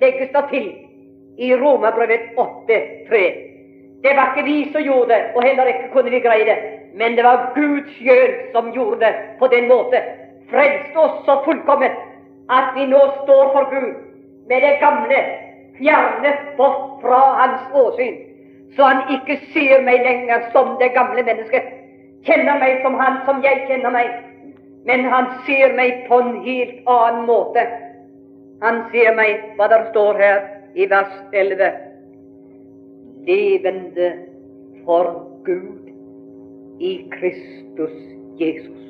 legges 0.00 0.30
det 0.36 0.44
til 0.50 0.81
i 1.38 1.54
Romerbrevet 1.56 2.36
8,3. 2.36 3.22
Det 4.02 4.16
var 4.16 4.32
ikke 4.32 4.48
vi 4.48 4.72
som 4.72 4.82
gjorde 4.82 5.14
det, 5.14 5.22
og 5.34 5.42
heller 5.42 5.70
ikke 5.70 5.92
kunne 5.92 6.10
vi 6.10 6.20
greie 6.20 6.44
det. 6.44 6.58
Men 6.94 7.16
det 7.16 7.24
var 7.24 7.52
Gud 7.54 7.88
sjøl 7.98 8.34
som 8.52 8.72
gjorde 8.72 9.00
det 9.06 9.14
på 9.38 9.46
den 9.46 9.68
måte 9.68 10.02
frelst 10.52 10.96
oss 10.96 11.24
så 11.26 11.38
fullkomment 11.44 11.96
at 12.52 12.74
vi 12.76 12.84
nå 12.86 13.00
står 13.22 13.52
for 13.54 13.70
Gud 13.70 13.94
med 14.50 14.64
det 14.66 14.74
gamle 14.82 15.20
fjernet 15.78 16.42
bort 16.56 17.00
fra 17.00 17.20
hans 17.40 17.62
åsyn, 17.74 18.18
så 18.76 18.90
han 18.90 19.14
ikke 19.16 19.38
ser 19.54 19.80
meg 19.86 20.04
lenger 20.04 20.44
som 20.52 20.74
det 20.80 20.92
gamle 20.96 21.24
mennesket, 21.24 21.70
kjenner 22.26 22.60
meg 22.60 22.82
som 22.84 22.98
han 23.00 23.22
som 23.28 23.40
jeg 23.44 23.64
kjenner 23.70 23.94
meg, 23.94 24.10
men 24.84 25.06
han 25.08 25.30
ser 25.46 25.72
meg 25.78 26.04
på 26.08 26.20
en 26.20 26.36
helt 26.44 26.90
annen 26.90 27.24
måte. 27.26 27.64
Han 28.62 28.84
ser 28.92 29.14
meg, 29.16 29.40
hva 29.56 29.70
der 29.72 29.88
står 29.90 30.20
her 30.20 30.42
i 30.74 30.86
vers 30.90 31.12
11, 31.32 31.72
levende 33.26 34.12
for 34.84 35.28
Gud 35.44 35.90
i 36.80 36.92
Kristus 37.10 37.96
Jesus. 38.40 38.82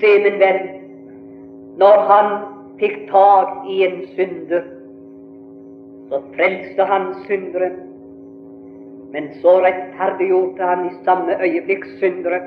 Se, 0.00 0.10
min 0.22 0.38
venn, 0.42 0.66
når 1.78 2.04
han 2.10 2.32
fikk 2.78 2.98
tak 3.10 3.66
i 3.70 3.82
en 3.86 4.00
synder, 4.14 4.66
så 6.08 6.22
frelste 6.36 6.86
han 6.88 7.10
synderen. 7.26 7.76
Men 9.12 9.30
så 9.42 9.58
rettferdiggjorde 9.64 10.62
han 10.62 10.86
i 10.86 10.96
samme 11.04 11.36
øyeblikk 11.42 11.86
syndere. 11.98 12.40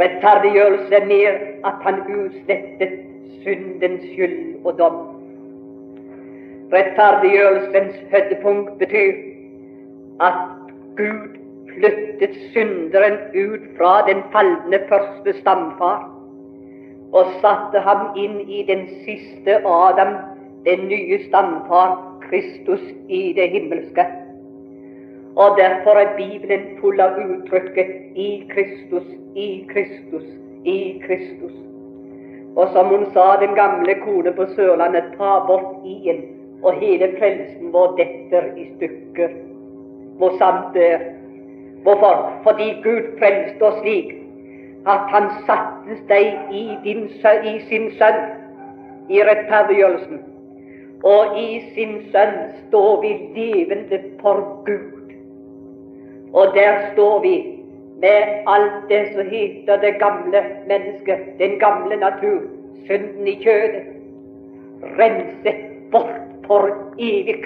Rettferdiggjørelse 0.00 0.94
er 0.94 1.06
mer 1.06 1.36
at 1.64 1.84
han 1.86 2.00
utslettet 2.10 2.96
syndens 3.42 4.02
skyld 4.12 4.64
og 4.64 4.78
dom. 4.78 4.98
Rettferdiggjørelsens 6.72 7.96
høydepunkt 8.10 8.78
betyr 8.78 9.12
at 10.20 10.38
Gud 10.96 11.36
flyttet 11.74 12.36
synderen 12.52 13.18
ut 13.34 13.64
fra 13.78 13.94
den 14.08 14.22
falne 14.32 14.80
første 14.88 15.32
stamfar 15.40 16.12
og 17.12 17.32
satte 17.42 17.80
ham 17.80 18.16
inn 18.18 18.40
i 18.50 18.64
den 18.68 18.86
siste 19.04 19.60
Adam, 19.62 20.16
den 20.66 20.88
nye 20.88 21.20
stamfar, 21.28 21.94
Kristus 22.26 22.82
i 23.08 23.32
det 23.36 23.50
himmelske. 23.50 24.06
Og 25.36 25.58
derfor 25.58 26.00
er 26.00 26.16
Bibelen 26.16 26.64
full 26.80 27.00
av 27.00 27.18
uttrykket 27.20 27.90
'i 28.16 28.48
Kristus, 28.50 29.06
i 29.36 29.66
Kristus, 29.72 30.26
i 30.64 31.02
Kristus'. 31.06 31.75
Og 32.56 32.68
som 32.72 32.86
hun 32.86 33.06
sa, 33.12 33.36
den 33.40 33.54
gamle 33.54 33.94
kone 34.04 34.32
på 34.32 34.46
Sørlandet, 34.56 35.12
ta 35.18 35.38
bort 35.46 35.84
i-en, 35.84 36.22
og 36.62 36.78
hele 36.80 37.10
frelsen 37.18 37.72
vår 37.72 37.96
detter 37.98 38.48
i 38.56 38.68
stykker. 38.76 39.34
Hvor 40.18 40.38
sant 40.38 40.72
det 40.74 40.86
er. 40.92 41.02
Hvorfor? 41.82 42.32
Fordi 42.42 42.70
Gud 42.82 43.18
frelste 43.18 43.62
oss 43.62 43.82
slik 43.82 44.14
at 44.86 45.10
han 45.12 45.28
satte 45.46 45.98
deg 46.08 46.54
i, 46.54 46.64
din, 46.84 47.04
i 47.44 47.54
sin 47.68 47.90
sønn 47.98 48.20
i 49.10 49.22
rettferdiggjørelsen. 49.22 50.22
Og 51.04 51.38
i 51.38 51.60
sin 51.74 51.98
sønn 52.12 52.36
står 52.66 53.00
vi 53.02 53.12
levende 53.36 54.00
for 54.22 54.62
Gud. 54.66 55.12
Og 56.32 56.54
der 56.54 56.92
står 56.92 57.20
vi 57.22 57.55
med 58.00 58.42
alt 58.46 58.88
det 58.88 59.02
som 59.14 59.30
heter 59.30 59.80
det 59.80 59.92
gamle 59.98 60.42
mennesket, 60.68 61.38
den 61.38 61.58
gamle 61.58 61.96
natur, 61.96 62.42
synden 62.86 63.28
i 63.28 63.36
kjødet, 63.42 63.86
renset 64.98 65.62
bort 65.92 66.20
for 66.46 66.68
evig 66.98 67.38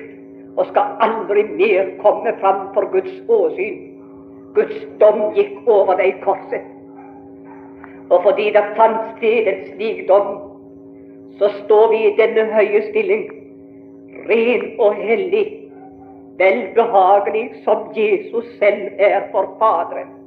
og 0.57 0.67
skal 0.67 0.97
aldri 1.01 1.45
mer 1.55 1.95
komme 2.03 2.35
fram 2.41 2.67
for 2.75 2.91
Guds 2.93 3.23
åsyn. 3.29 3.79
Guds 4.55 4.83
dom 5.01 5.31
gikk 5.35 5.69
over 5.71 5.95
deg 6.01 6.15
i 6.17 6.23
korset. 6.25 6.67
Og 8.11 8.23
fordi 8.27 8.51
det 8.51 8.65
fant 8.77 9.13
sted 9.17 9.47
en 9.47 9.61
slik 9.71 10.03
dom, 10.09 10.33
så 11.39 11.53
står 11.63 11.91
vi 11.93 12.01
i 12.09 12.15
denne 12.19 12.49
høye 12.51 12.83
stilling, 12.91 13.29
ren 14.29 14.67
og 14.83 14.99
hellig, 14.99 15.47
velbehagelig 16.43 17.47
som 17.65 17.87
Jesus 17.97 18.51
selv 18.59 18.99
er 18.99 19.31
for 19.31 19.55
Faderen. 19.63 20.20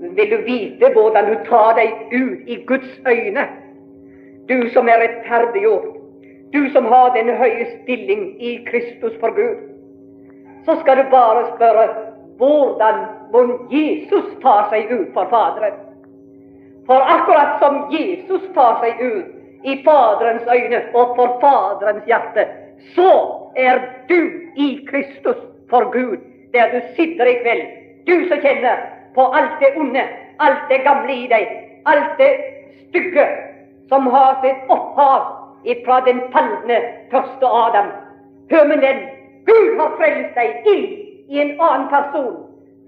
Vil 0.00 0.30
du 0.30 0.36
vite 0.44 0.90
hvordan 0.92 1.30
du 1.30 1.36
tar 1.48 1.76
deg 1.78 1.92
ut 2.12 2.48
i 2.48 2.56
Guds 2.68 2.98
øyne, 3.08 3.46
du 4.48 4.68
som 4.74 4.88
er 4.88 5.00
rettferdiggjort, 5.00 5.96
du 6.52 6.68
som 6.74 6.84
har 6.84 7.14
den 7.14 7.32
høye 7.36 7.64
stilling 7.82 8.28
i 8.40 8.58
Kristus 8.68 9.16
for 9.20 9.34
Gud, 9.36 9.56
så 10.66 10.76
skal 10.80 11.00
du 11.00 11.10
bare 11.10 11.46
spørre 11.54 11.86
hvordan 12.36 13.00
må 13.32 13.42
Jesus 13.72 14.28
tar 14.42 14.68
seg 14.70 14.92
ut 14.92 15.08
for 15.14 15.30
Faderen. 15.32 15.78
For 16.86 17.02
akkurat 17.02 17.56
som 17.62 17.86
Jesus 17.90 18.44
tar 18.54 18.78
seg 18.82 19.00
ut 19.00 19.64
i 19.66 19.80
Faderens 19.86 20.46
øyne 20.52 20.82
og 20.94 21.16
for 21.16 21.38
Faderens 21.42 22.04
hjerte, 22.06 22.46
så 22.94 23.12
er 23.56 23.80
du 24.08 24.20
i 24.56 24.68
Kristus 24.90 25.40
for 25.70 25.88
Gud, 25.92 26.20
der 26.52 26.70
du 26.74 26.80
sitter 26.96 27.26
i 27.26 27.38
kveld. 27.42 27.66
Du 28.06 28.28
som 28.28 28.38
kjenner 28.44 28.84
på 29.16 29.26
alt 29.38 29.58
det 29.60 29.72
onde, 29.80 30.04
alt 30.38 30.68
det 30.70 30.82
gamle 30.84 31.14
i 31.14 31.26
deg, 31.32 31.50
alt 31.88 32.18
det 32.20 32.30
stygge 32.88 33.26
som 33.88 34.06
har 34.12 34.38
sitt 34.44 34.70
opphav 34.72 35.32
fra 35.84 36.00
den 36.06 36.20
falne 36.34 36.80
første 37.10 37.46
Adam. 37.64 37.88
Hør 38.50 38.68
med 38.70 38.82
den, 38.84 39.00
Gud 39.46 39.78
har 39.80 39.96
frelst 39.98 40.36
deg 40.38 40.68
inn 40.70 40.84
i 41.28 41.40
en 41.42 41.56
annen 41.58 41.88
person 41.90 42.36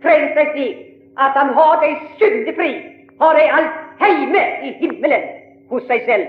frelst 0.02 0.36
deg 0.38 0.52
slik 0.54 0.84
at 1.18 1.34
han 1.38 1.54
har 1.54 1.80
deg 1.82 2.02
syndefri, 2.20 2.72
har 3.18 3.38
deg 3.38 3.54
alt 3.54 3.78
heime 4.02 4.42
i 4.62 4.74
himmelen 4.82 5.24
hos 5.70 5.86
seg 5.90 6.04
selv. 6.06 6.28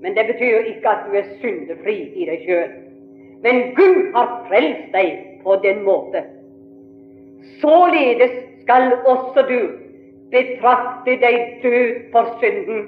Men 0.00 0.16
det 0.16 0.24
betyr 0.30 0.70
ikke 0.70 0.88
at 0.88 1.08
du 1.08 1.16
er 1.20 1.28
syndefri 1.42 1.96
i 2.16 2.28
deg 2.28 2.46
sjøl. 2.46 2.70
Men 3.44 3.74
Gud 3.76 4.14
har 4.14 4.32
frelst 4.48 4.88
deg 4.94 5.18
på 5.44 5.56
den 5.64 5.82
måte. 5.84 6.24
Således 7.60 8.32
skal 8.70 8.92
også 9.04 9.42
du 9.48 9.60
betrakte 10.30 11.16
deg 11.18 11.38
død 11.62 11.94
for 12.12 12.36
synden 12.38 12.84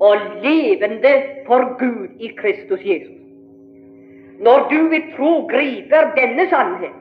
og 0.00 0.16
levende 0.42 1.12
for 1.46 1.74
Gud 1.78 2.06
i 2.20 2.30
Kristus 2.38 2.80
Jesus. 2.84 3.18
Når 4.40 4.68
du 4.70 4.78
ved 4.88 5.10
tro 5.16 5.32
griper 5.50 6.14
denne 6.16 6.48
sannhet, 6.48 6.96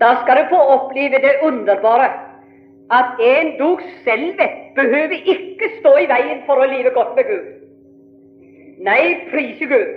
da 0.00 0.14
skal 0.22 0.40
du 0.40 0.48
få 0.54 0.62
oppleve 0.76 1.20
det 1.26 1.34
underbare 1.42 2.08
at 2.90 3.20
en 3.20 3.52
dog 3.58 3.80
selve 4.04 4.48
behøver 4.74 5.20
ikke 5.34 5.70
stå 5.80 5.96
i 5.96 6.08
veien 6.08 6.44
for 6.46 6.62
å 6.62 6.70
leve 6.72 6.94
godt 6.96 7.16
med 7.16 7.32
Gud. 7.32 7.46
Nei, 8.86 9.28
prise 9.30 9.66
Gud. 9.66 9.96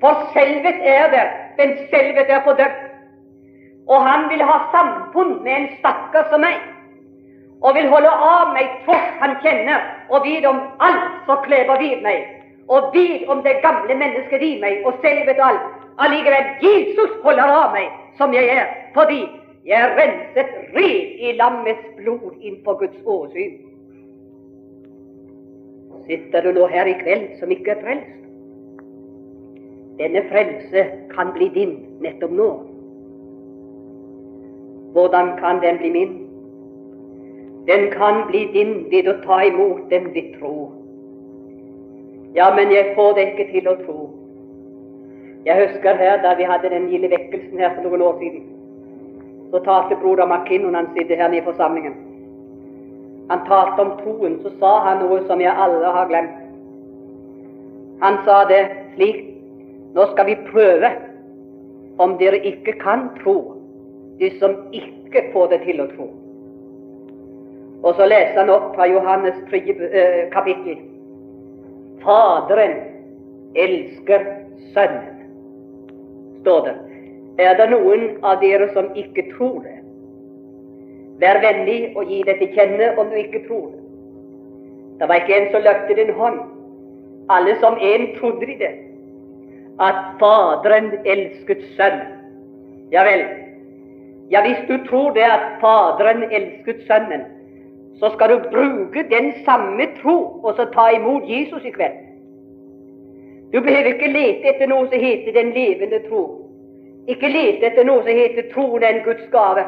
For 0.00 0.28
selvet 0.34 0.82
er 0.82 1.10
der, 1.10 1.30
men 1.58 1.78
selvet 1.90 2.30
er 2.30 2.44
fordømt. 2.44 2.85
Og 3.86 4.02
han 4.02 4.26
vil 4.30 4.42
ha 4.42 4.56
samfunn 4.72 5.36
med 5.44 5.52
en 5.56 5.68
stakkar 5.78 6.26
som 6.30 6.42
meg, 6.42 6.58
og 7.62 7.74
vil 7.76 7.88
holde 7.88 8.10
av 8.10 8.52
meg 8.54 8.72
tross 8.84 9.12
han 9.20 9.36
kjenner 9.44 9.84
og 10.10 10.26
vite 10.26 10.50
om 10.50 10.58
alt 10.82 11.22
som 11.28 11.40
klever 11.46 11.78
vid 11.80 12.02
meg, 12.04 12.26
og 12.68 12.90
vite 12.94 13.30
om 13.30 13.42
det 13.46 13.60
gamle 13.62 13.94
mennesket 13.94 14.42
i 14.42 14.56
meg, 14.60 14.82
og 14.84 14.98
selvet 15.04 15.40
alt. 15.40 15.70
Allikevel, 16.02 16.50
Jesus 16.60 17.14
holder 17.22 17.48
av 17.48 17.72
meg 17.72 17.86
som 18.18 18.34
jeg 18.34 18.50
er, 18.52 18.66
fordi 18.94 19.22
jeg 19.66 19.80
er 19.80 19.96
renset 19.98 20.52
ren 20.74 21.06
i 21.22 21.32
lammets 21.38 21.86
blod 21.96 22.34
innenfor 22.40 22.78
Guds 22.82 22.98
åsyn. 23.06 23.56
Sitter 26.06 26.44
du 26.44 26.52
nå 26.54 26.68
her 26.70 26.86
i 26.86 26.94
kveld 27.00 27.32
som 27.40 27.50
ikke 27.50 27.72
er 27.74 27.82
frelst? 27.82 28.12
Denne 29.98 30.22
frelse 30.28 30.84
kan 31.14 31.32
bli 31.34 31.48
din 31.54 31.78
nettopp 32.04 32.34
nå. 32.36 32.50
Hvordan 34.96 35.36
kan 35.36 35.60
den 35.60 35.78
bli 35.78 35.90
min? 35.90 36.12
Den 37.68 37.90
kan 37.90 38.22
bli 38.28 38.44
din 38.52 38.70
ved 38.90 39.08
å 39.12 39.14
ta 39.26 39.42
imot 39.44 39.90
den 39.90 40.06
ved 40.14 40.30
tro. 40.38 40.70
Ja, 42.36 42.46
men 42.56 42.72
jeg 42.72 42.94
får 42.94 43.12
det 43.16 43.26
ikke 43.26 43.46
til 43.50 43.68
å 43.68 43.74
tro. 43.82 43.96
Jeg 45.46 45.66
husker 45.66 46.00
her 46.00 46.22
da 46.22 46.32
vi 46.38 46.48
hadde 46.48 46.70
den 46.72 46.88
lille 46.88 47.10
vekkelsen 47.12 47.60
her 47.60 47.74
for 47.74 47.84
noen 47.84 48.04
år 48.06 48.16
siden. 48.22 48.46
Så 49.50 49.60
talte 49.66 49.98
broder 50.00 50.26
McKinnon, 50.26 50.74
han 50.74 50.88
sitter 50.96 51.20
her 51.20 51.28
nede 51.28 51.42
i 51.42 51.48
forsamlingen. 51.50 51.98
Han 53.28 53.44
talte 53.50 53.82
om 53.82 53.92
troen, 54.00 54.40
så 54.42 54.54
sa 54.60 54.72
han 54.86 55.04
noe 55.04 55.20
som 55.26 55.44
jeg 55.44 55.52
alle 55.52 55.92
har 55.98 56.08
glemt. 56.08 56.40
Han 58.00 58.18
sa 58.24 58.44
det 58.48 58.64
slik 58.94 59.24
Nå 59.96 60.04
skal 60.10 60.26
vi 60.28 60.34
prøve 60.50 60.90
om 62.04 62.18
dere 62.20 62.36
ikke 62.44 62.74
kan 62.82 63.06
tro, 63.22 63.55
de 64.18 64.30
som 64.38 64.56
ikke 64.72 65.28
får 65.32 65.52
det 65.52 65.60
til 65.66 65.82
å 65.84 65.90
tro. 65.96 66.06
Og 67.86 67.94
så 67.98 68.06
leser 68.08 68.40
han 68.40 68.50
opp 68.50 68.72
fra 68.74 68.86
Johannes 68.88 69.36
3, 69.50 69.60
eh, 69.70 70.28
kapittel. 70.32 70.78
Faderen 72.02 72.76
elsker 73.54 74.24
Sønnen, 74.72 75.22
står 76.40 76.64
det. 76.66 76.74
Er 77.38 77.54
det 77.54 77.70
noen 77.70 78.16
av 78.24 78.40
dere 78.40 78.72
som 78.72 78.88
ikke 78.96 79.26
tror 79.36 79.60
det? 79.62 79.76
Vær 81.20 81.40
vennlig 81.40 81.92
og 81.96 82.08
gi 82.10 82.22
det 82.24 82.38
til 82.40 82.52
kjenne 82.56 82.92
om 82.98 83.08
du 83.12 83.16
ikke 83.20 83.44
tror 83.46 83.70
det. 83.70 83.82
Det 84.98 85.08
var 85.08 85.20
ikke 85.20 85.36
en 85.36 85.50
som 85.52 85.64
løftet 85.64 85.98
en 85.98 86.14
hånd. 86.16 86.40
Alle 87.28 87.56
som 87.60 87.78
en 87.80 88.06
trodde 88.16 88.48
i 88.48 88.58
det. 88.60 88.74
At 89.80 90.16
Faderen 90.20 90.92
elsket 91.04 91.64
Sønnen. 91.76 92.14
Ja 92.92 93.04
vel. 93.04 93.45
Ja, 94.30 94.42
hvis 94.46 94.62
du 94.68 94.86
tror 94.88 95.10
det 95.10 95.22
at 95.22 95.44
Faderen 95.60 96.22
elsket 96.30 96.82
Sønnen, 96.86 97.22
så 97.98 98.10
skal 98.14 98.28
du 98.30 98.38
bruke 98.50 99.04
den 99.10 99.32
samme 99.44 99.86
tro 100.02 100.16
og 100.44 100.54
så 100.56 100.66
ta 100.74 100.88
imot 100.96 101.22
Jesus 101.28 101.64
i 101.64 101.70
kveld. 101.70 102.02
Du 103.52 103.60
behøver 103.60 103.92
ikke 103.92 104.12
lete 104.12 104.50
etter 104.50 104.68
noe 104.68 104.88
som 104.90 105.00
heter 105.00 105.32
den 105.32 105.52
levende 105.54 106.02
tro. 106.08 106.22
Ikke 107.08 107.30
lete 107.30 107.70
etter 107.70 107.86
noe 107.86 108.02
som 108.02 108.18
heter 108.18 108.50
troen 108.52 108.82
er 108.82 108.96
en 108.96 109.04
Guds 109.06 109.28
gave, 109.32 109.64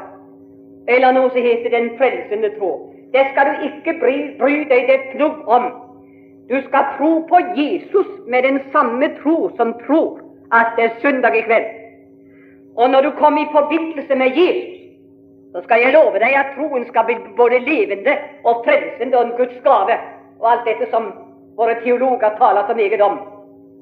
eller 0.88 1.14
noe 1.14 1.30
som 1.30 1.46
heter 1.46 1.70
den 1.70 1.92
frelsende 2.00 2.50
tro. 2.58 2.72
Det 3.14 3.24
skal 3.30 3.48
du 3.48 3.66
ikke 3.68 3.94
bry, 4.02 4.16
bry 4.40 4.56
deg 4.68 4.90
det 4.90 4.98
plugg 5.14 5.46
om. 5.46 5.70
Du 6.50 6.58
skal 6.66 6.90
tro 6.98 7.12
på 7.30 7.40
Jesus 7.56 8.10
med 8.26 8.42
den 8.42 8.60
samme 8.72 9.08
tro 9.22 9.50
som 9.56 9.76
tror 9.86 10.18
at 10.52 10.74
det 10.76 10.84
er 10.84 11.00
søndag 11.02 11.36
i 11.36 11.46
kveld. 11.46 11.77
Og 12.78 12.90
når 12.90 13.00
du 13.06 13.10
kommer 13.18 13.42
i 13.42 13.52
forbindelse 13.52 14.14
med 14.14 14.36
Jesus, 14.38 14.74
så 15.52 15.62
skal 15.64 15.80
jeg 15.82 15.94
love 15.96 16.20
deg 16.22 16.34
at 16.38 16.52
troen 16.56 16.84
skal 16.86 17.06
bli 17.08 17.16
både 17.36 17.58
levende 17.66 18.14
og 18.44 18.62
frelsende 18.66 19.18
og 19.18 19.24
en 19.24 19.36
Guds 19.38 19.56
gave, 19.64 19.96
og 20.40 20.50
alt 20.52 20.68
dette 20.68 20.86
som 20.92 21.08
våre 21.58 21.74
teologer 21.82 22.36
taler 22.38 22.68
så 22.68 22.76
meget 22.78 23.02
om, 23.02 23.18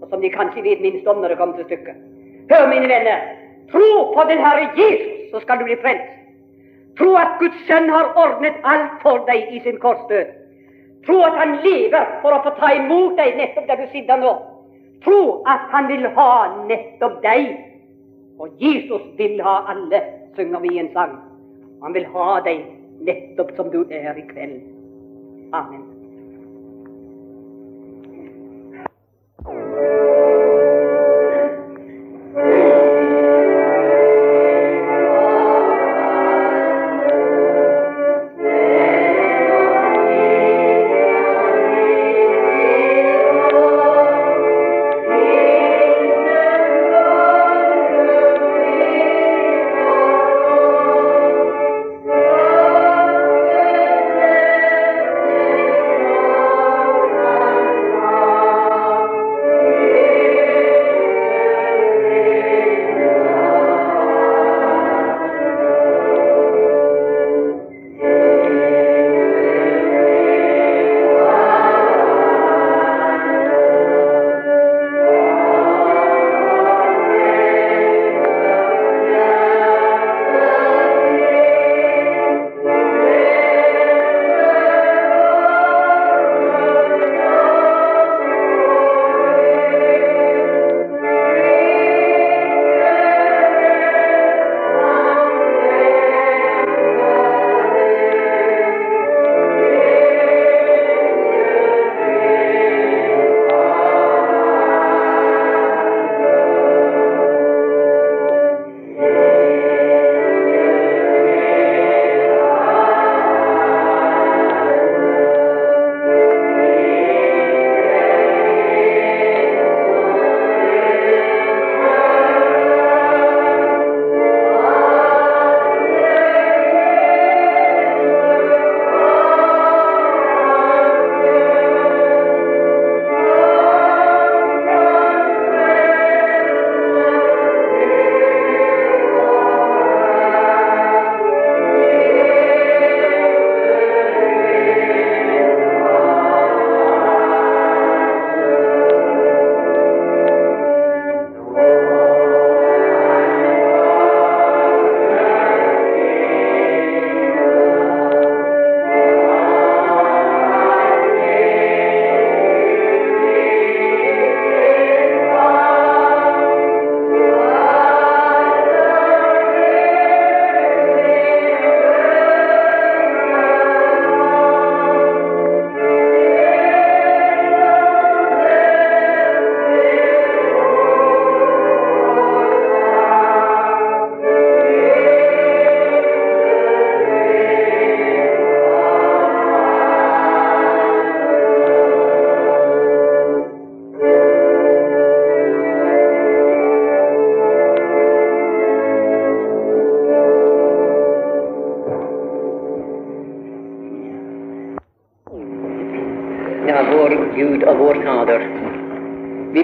og 0.01 0.09
som 0.11 0.23
de 0.23 0.31
kanskje 0.33 0.65
vet 0.65 0.81
minst 0.81 1.07
om 1.07 1.21
når 1.21 1.35
det 1.35 1.39
kommer 1.41 1.59
til 1.59 1.69
stykket. 1.69 1.99
Hør, 2.51 2.69
mine 2.71 2.89
venner, 2.89 3.27
tro 3.73 3.91
på 4.15 4.25
den 4.31 4.41
Herre 4.47 4.71
Jesus, 4.79 5.31
så 5.33 5.43
skal 5.45 5.61
du 5.61 5.69
bli 5.69 5.77
frelst. 5.83 6.13
Tro 6.99 7.13
at 7.21 7.37
Guds 7.39 7.57
sønn 7.69 7.91
har 7.93 8.15
ordnet 8.17 8.57
alt 8.65 9.01
for 9.03 9.27
deg 9.29 9.51
i 9.53 9.61
sin 9.61 9.81
korsdød. 9.83 10.33
Tro 11.07 11.21
at 11.23 11.37
han 11.37 11.59
lever 11.65 12.07
for 12.23 12.33
å 12.33 12.43
få 12.47 12.55
ta 12.57 12.73
imot 12.79 13.19
deg 13.21 13.37
nettopp 13.37 13.69
der 13.69 13.83
du 13.83 13.91
sitter 13.93 14.23
nå. 14.23 14.33
Tro 15.05 15.21
at 15.51 15.69
han 15.75 15.91
vil 15.91 16.07
ha 16.17 16.31
nettopp 16.71 17.21
deg. 17.27 17.51
Og 18.39 18.49
Jesus 18.61 19.03
vil 19.17 19.41
ha 19.43 19.59
alle, 19.73 20.03
synger 20.37 20.61
vi 20.61 20.75
i 20.75 20.79
en 20.79 20.93
sang. 20.93 21.17
Han 21.83 21.95
vil 21.95 22.09
ha 22.13 22.41
deg 22.45 22.65
nettopp 23.07 23.57
som 23.57 23.71
du 23.73 23.83
er 23.91 24.17
i 24.17 24.25
kveld. 24.29 24.61
Amen. 25.57 25.96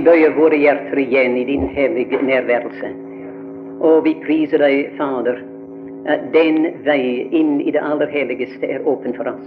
Vi 0.02 0.08
bøyer 0.08 0.32
våre 0.34 0.56
hjerter 0.58 0.98
igjen 0.98 1.36
i 1.38 1.44
din 1.46 1.68
hellige 1.76 2.18
nærværelse. 2.26 2.88
Og 3.86 4.00
vi 4.02 4.16
priser 4.24 4.58
deg, 4.58 4.96
Fader, 4.98 5.38
at 6.10 6.24
den 6.34 6.66
vei 6.82 7.28
inn 7.30 7.60
i 7.62 7.70
det 7.70 7.84
aller 7.86 8.10
helligste 8.10 8.66
er 8.66 8.82
åpen 8.82 9.14
for 9.14 9.30
oss. 9.30 9.46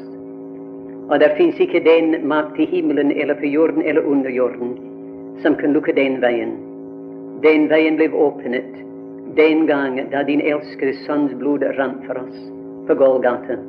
Og 1.11 1.19
der 1.19 1.35
fins 1.35 1.59
ikke 1.59 1.83
den 1.83 2.15
makt 2.23 2.55
i 2.55 2.69
himmelen 2.71 3.11
eller 3.11 3.35
på 3.35 3.51
jorden 3.51 3.83
eller 3.83 4.07
under 4.07 4.31
jorden 4.31 4.77
som 5.43 5.59
kan 5.59 5.75
lukke 5.75 5.91
den 5.91 6.21
veien. 6.23 6.55
Den 7.43 7.67
veien 7.67 7.99
ble 7.99 8.07
åpnet 8.15 8.71
den 9.35 9.67
gang 9.67 9.99
da 10.15 10.23
din 10.23 10.39
elskede 10.39 10.95
sønns 11.03 11.35
blod 11.35 11.67
rant 11.75 12.05
for 12.07 12.23
oss 12.23 12.43
på 12.87 12.95
Golgata, 12.95 13.59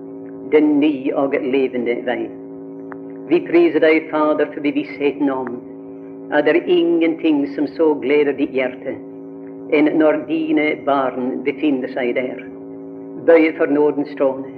den 0.54 0.76
nye 0.78 1.18
og 1.18 1.34
levende 1.34 1.98
vei. 2.06 2.28
Vi 3.26 3.42
priser 3.50 3.82
deg, 3.82 4.06
Fader, 4.12 4.54
for 4.54 4.62
bevisstheten 4.62 5.34
om 5.34 5.56
at 6.32 6.44
det 6.44 6.56
er 6.56 6.68
ingenting 6.70 7.46
som 7.54 7.66
så 7.66 7.94
gleder 8.02 8.36
ditt 8.38 8.54
hjerte 8.54 8.96
enn 9.74 9.90
når 9.98 10.20
dine 10.28 10.66
barn 10.86 11.40
befinner 11.46 11.90
seg 11.90 12.12
der, 12.14 12.38
bøyer 13.26 13.56
for 13.58 13.70
nådens 13.70 14.12
trone, 14.18 14.52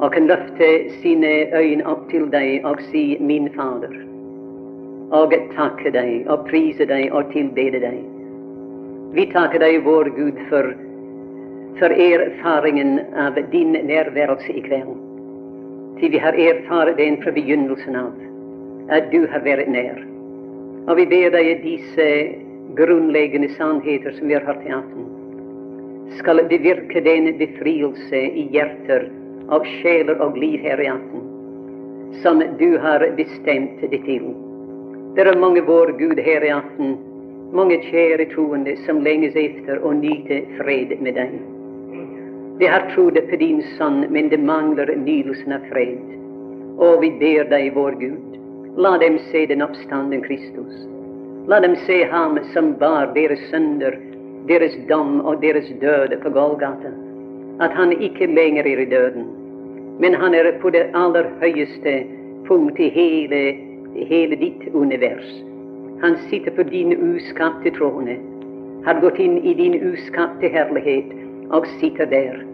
og 0.00 0.12
kan 0.14 0.28
løfte 0.30 0.68
sine 1.02 1.32
øyne 1.52 1.84
opp 1.84 2.06
til 2.10 2.24
deg 2.32 2.64
og 2.64 2.80
si 2.90 3.18
'Min 3.20 3.50
Fader', 3.56 3.98
og 5.12 5.34
takke 5.56 5.92
deg 5.92 6.28
og 6.32 6.46
prise 6.48 6.86
deg 6.88 7.12
og 7.12 7.32
tilbede 7.32 7.80
deg. 7.80 8.00
Vi 9.12 9.26
takker 9.32 9.58
deg, 9.58 9.84
vår 9.84 10.08
Gud, 10.16 10.40
for, 10.48 10.72
for 11.78 11.92
erfaringen 11.92 13.00
av 13.16 13.36
din 13.52 13.72
nærværelse 13.72 14.52
i 14.52 14.60
kveld 14.60 14.96
til 16.00 16.10
vi 16.10 16.18
har 16.18 16.32
erfart 16.32 16.96
den 16.96 17.22
fra 17.22 17.32
begynnelsen 17.32 17.96
av, 17.96 18.12
at 18.92 19.08
du 19.12 19.26
har 19.32 19.40
vært 19.44 19.68
nær. 19.72 20.15
Og 20.86 20.96
vi 21.00 21.06
ber 21.10 21.32
deg 21.34 21.64
disse 21.64 22.08
grunnleggende 22.78 23.48
sannheter 23.56 24.14
som 24.14 24.28
vi 24.28 24.36
har 24.36 24.44
hørt 24.46 24.62
i 24.66 24.74
aften, 24.74 25.06
skal 26.20 26.44
bevirke 26.46 27.02
den 27.02 27.32
befrielse 27.40 28.20
i 28.42 28.46
hjerter 28.54 29.08
av 29.50 29.66
sjeler 29.80 30.20
og 30.22 30.38
liv 30.38 30.62
her 30.62 30.82
i 30.82 30.86
aften, 30.92 31.24
som 32.22 32.42
du 32.60 32.78
har 32.78 33.02
bestemt 33.18 33.82
det 33.82 34.02
til. 34.06 34.30
Det 35.16 35.26
er 35.26 35.40
mange 35.40 35.64
vår 35.66 35.90
Gud 35.98 36.22
her 36.22 36.46
i 36.46 36.54
aften, 36.54 36.94
mange 37.56 37.80
kjære 37.88 38.28
troende 38.34 38.76
som 38.86 39.02
lenges 39.02 39.34
etter 39.38 39.82
å 39.82 39.94
nyte 39.96 40.42
fred 40.58 40.94
med 41.00 41.18
deg. 41.18 41.34
Vi 42.60 42.70
har 42.70 42.86
trodd 42.94 43.18
på 43.30 43.36
din 43.42 43.58
sønn, 43.74 44.04
men 44.12 44.30
det 44.32 44.38
mangler 44.40 44.94
nydelsen 44.96 45.52
av 45.58 45.66
fred. 45.72 46.14
Og 46.78 47.02
vi 47.02 47.10
ber 47.20 47.50
deg, 47.50 47.72
vår 47.74 47.98
Gud, 48.00 48.36
la 48.76 48.98
dem 48.98 49.18
se 49.30 49.46
den 49.46 49.62
oppstanden 49.62 50.22
Kristus. 50.22 50.74
La 51.48 51.60
dem 51.60 51.76
se 51.86 52.04
ham 52.04 52.38
som 52.52 52.74
bar 52.78 53.06
deres 53.14 53.40
sønder, 53.50 53.96
deres 54.48 54.76
dom 54.88 55.20
og 55.20 55.40
deres 55.40 55.68
død 55.80 56.16
på 56.22 56.30
Golgata. 56.30 56.92
At 57.60 57.72
han 57.72 57.92
ikke 57.92 58.26
lenger 58.26 58.68
er 58.68 58.82
i 58.82 58.90
døden, 58.90 59.24
men 60.00 60.14
han 60.14 60.34
er 60.34 60.52
på 60.60 60.70
det 60.70 60.90
aller 60.94 61.30
høyeste 61.40 62.02
punkt 62.48 62.78
i 62.78 62.90
hele, 62.92 63.40
hele 63.96 64.36
ditt 64.36 64.68
univers. 64.74 65.30
Han 66.02 66.18
sitter 66.28 66.52
på 66.52 66.68
din 66.68 66.92
uskapte 66.92 67.72
trone, 67.78 68.18
har 68.84 69.00
gått 69.00 69.18
inn 69.18 69.38
i 69.40 69.54
din 69.56 69.80
uskapte 69.80 70.52
herlighet 70.52 71.16
og 71.50 71.64
sitter 71.80 72.04
der. 72.12 72.44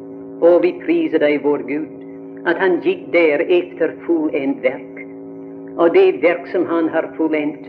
Og 0.43 0.63
vi 0.63 0.73
priser 0.87 1.19
deg, 1.19 1.43
vår 1.43 1.67
Gud, 1.67 1.91
at 2.47 2.59
Han 2.59 2.79
gikk 2.83 3.11
der 3.13 3.43
etter 3.43 3.95
fullendt 4.07 4.63
verk. 4.63 5.02
Og 5.77 5.93
det 5.95 6.21
verk 6.23 6.49
som 6.53 6.67
Han 6.67 6.89
har 6.89 7.11
fullendt, 7.17 7.69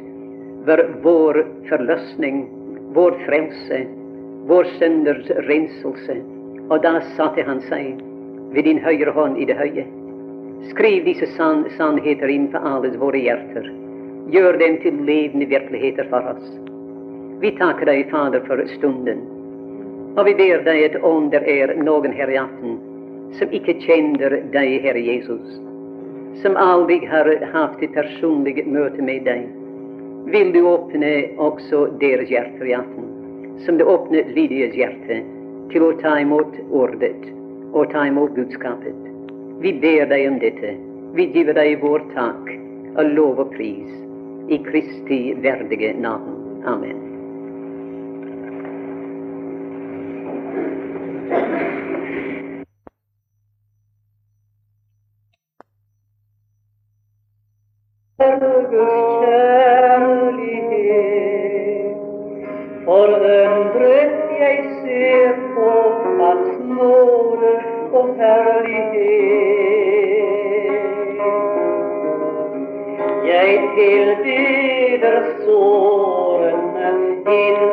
var 0.67 0.83
vår 1.03 1.45
forløsning, 1.69 2.47
vår 2.95 3.17
frelse, 3.25 3.83
vår 4.47 4.67
sønders 4.79 5.29
renselse. 5.47 6.17
Og 6.69 6.81
da 6.83 6.99
satte 7.15 7.43
Han 7.47 7.61
seg 7.69 7.99
ved 8.53 8.67
din 8.67 8.81
høyre 8.83 9.11
hånd 9.15 9.39
i 9.39 9.47
det 9.49 9.57
høye. 9.59 9.85
Skriv 10.71 11.03
disse 11.07 11.27
sann 11.35 11.65
sannheter 11.77 12.31
inn 12.31 12.47
på 12.51 12.59
alles 12.63 12.95
våre 12.99 13.19
hjerter. 13.19 13.67
Gjør 14.31 14.59
dem 14.59 14.77
til 14.83 15.01
levende 15.07 15.47
virkeligheter 15.51 16.07
for 16.11 16.23
oss. 16.35 16.45
Vi 17.43 17.51
takker 17.59 17.89
deg, 17.89 18.07
Fader, 18.11 18.43
for 18.47 18.61
stunden. 18.77 19.25
Og 20.15 20.25
vi 20.29 20.35
ber 20.39 20.63
deg 20.63 20.85
at 20.91 20.95
om 21.03 21.27
det 21.33 21.41
er 21.49 21.73
noen 21.81 22.15
her 22.15 22.31
i 22.31 22.39
aften 22.39 22.79
som 23.39 23.51
ikke 23.51 23.79
kjenner 23.81 24.37
deg, 24.53 24.75
Herre 24.85 25.01
Jesus, 25.01 25.57
som 26.41 26.57
aldri 26.57 27.05
har 27.05 27.29
hatt 27.53 27.83
et 27.83 27.93
personlig 27.93 28.63
møte 28.67 29.01
med 29.05 29.25
deg, 29.27 29.45
vil 30.33 30.53
du 30.55 30.61
åpne 30.67 31.13
også 31.41 31.85
deres 32.01 32.31
hjerter 32.31 32.69
i 32.69 32.75
aften, 32.77 33.09
som 33.65 33.77
du 33.77 33.85
åpnet 33.85 34.31
Lydias 34.35 34.75
hjerte 34.77 35.21
til 35.73 35.85
å 35.85 35.93
ta 36.01 36.15
imot 36.21 36.57
ordet 36.71 37.19
og 37.73 37.91
ta 37.91 38.07
imot 38.07 38.35
budskapet. 38.37 38.97
Vi 39.63 39.73
ber 39.83 40.09
deg 40.11 40.27
om 40.27 40.39
dette. 40.41 40.75
Vi 41.13 41.29
giver 41.35 41.55
deg 41.57 41.81
vår 41.83 42.03
takk 42.15 42.51
og 42.97 43.13
lov 43.13 43.45
og 43.45 43.53
pris 43.55 43.89
i 44.49 44.59
Kristi 44.65 45.21
verdige 45.43 45.93
navn. 46.01 46.37
Amen. 46.67 46.99
Kjærlighet. 59.23 60.33
Forundret 62.85 64.13
jeg 64.39 64.57
ser 64.81 65.31
på 65.55 65.71
Hans 66.19 66.49
nåde 66.77 67.53
og 67.93 68.07
herlighet. 68.17 69.43
Jeg 73.25 73.51
tilbeder 73.77 75.19
sårene 75.45 76.87
inntil 77.27 77.72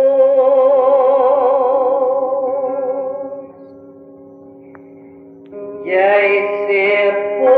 Jeg 5.86 6.26
ser 6.68 7.12
på 7.40 7.56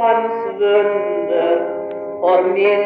Hans 0.00 0.38
vunder 0.60 1.58
for 2.20 2.38
min 2.54 2.84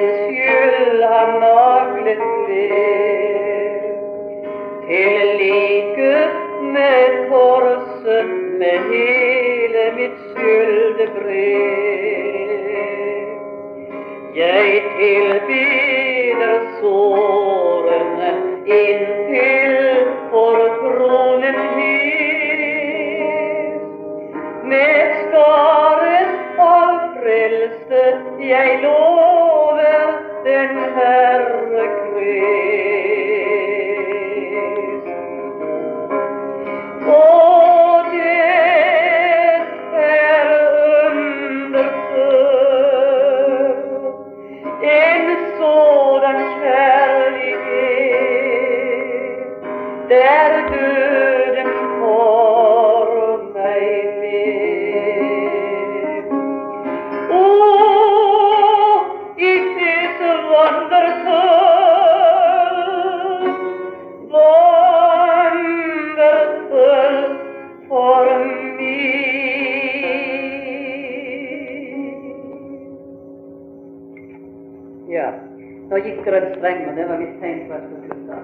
nå 75.91 75.97
gikk 76.05 76.25
det 76.25 76.35
en 76.41 76.55
streng, 76.57 76.81
og 76.89 76.93
det 76.97 77.05
var 77.09 77.17
mitt 77.21 77.35
tegn 77.41 77.59
på 77.69 77.73
at 77.75 77.83
jeg 77.83 77.89
skulle 77.91 78.09
slutte. 78.09 78.37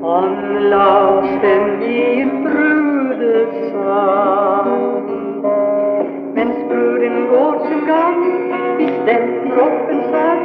Kom, 0.00 0.34
la 0.72 0.88
oss 1.18 1.30
stemme 1.38 1.86
i 1.90 2.24
brudesang. 2.46 3.86
Mens 6.38 6.58
bruden 6.70 7.16
går 7.30 7.54
sin 7.68 7.82
gang, 7.92 8.20
vi 8.78 8.86
stemmer 8.98 9.56
opp 9.66 9.86
sang. 10.10 10.44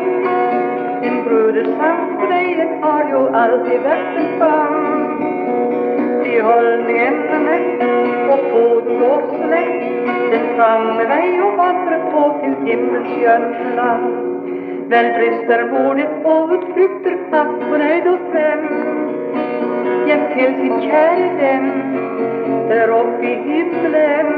En 1.10 1.16
brudesang 1.26 2.02
for 2.20 2.28
deg, 2.36 2.48
det 2.62 2.70
har 2.86 3.04
jo 3.16 3.22
alltid 3.44 3.80
vært 3.90 4.16
en 4.22 4.32
sang. 4.40 4.81
I 6.32 6.38
er 6.38 7.16
og 8.32 8.40
så 8.52 9.48
lett. 9.52 9.82
Den 10.32 10.46
sang 10.58 10.86
vei 11.10 11.28
og 11.44 11.58
vandrer 11.60 12.04
på 12.14 12.22
til 12.44 12.54
himmels 12.68 13.10
skjønne 13.16 13.74
land. 13.80 14.06
Vel 14.94 15.10
brister 15.18 15.66
modet 15.72 16.08
og 16.34 16.54
utflukter 16.56 17.18
knapt 17.28 17.66
fornøyd 17.68 18.08
og 18.14 18.24
frem 18.32 18.64
hjem 20.08 20.24
til 20.34 20.56
sin 20.60 20.78
kjære 20.86 21.28
venn 21.40 21.68
der 22.72 22.94
oppe 22.96 23.28
i 23.28 23.36
himmelen. 23.48 24.32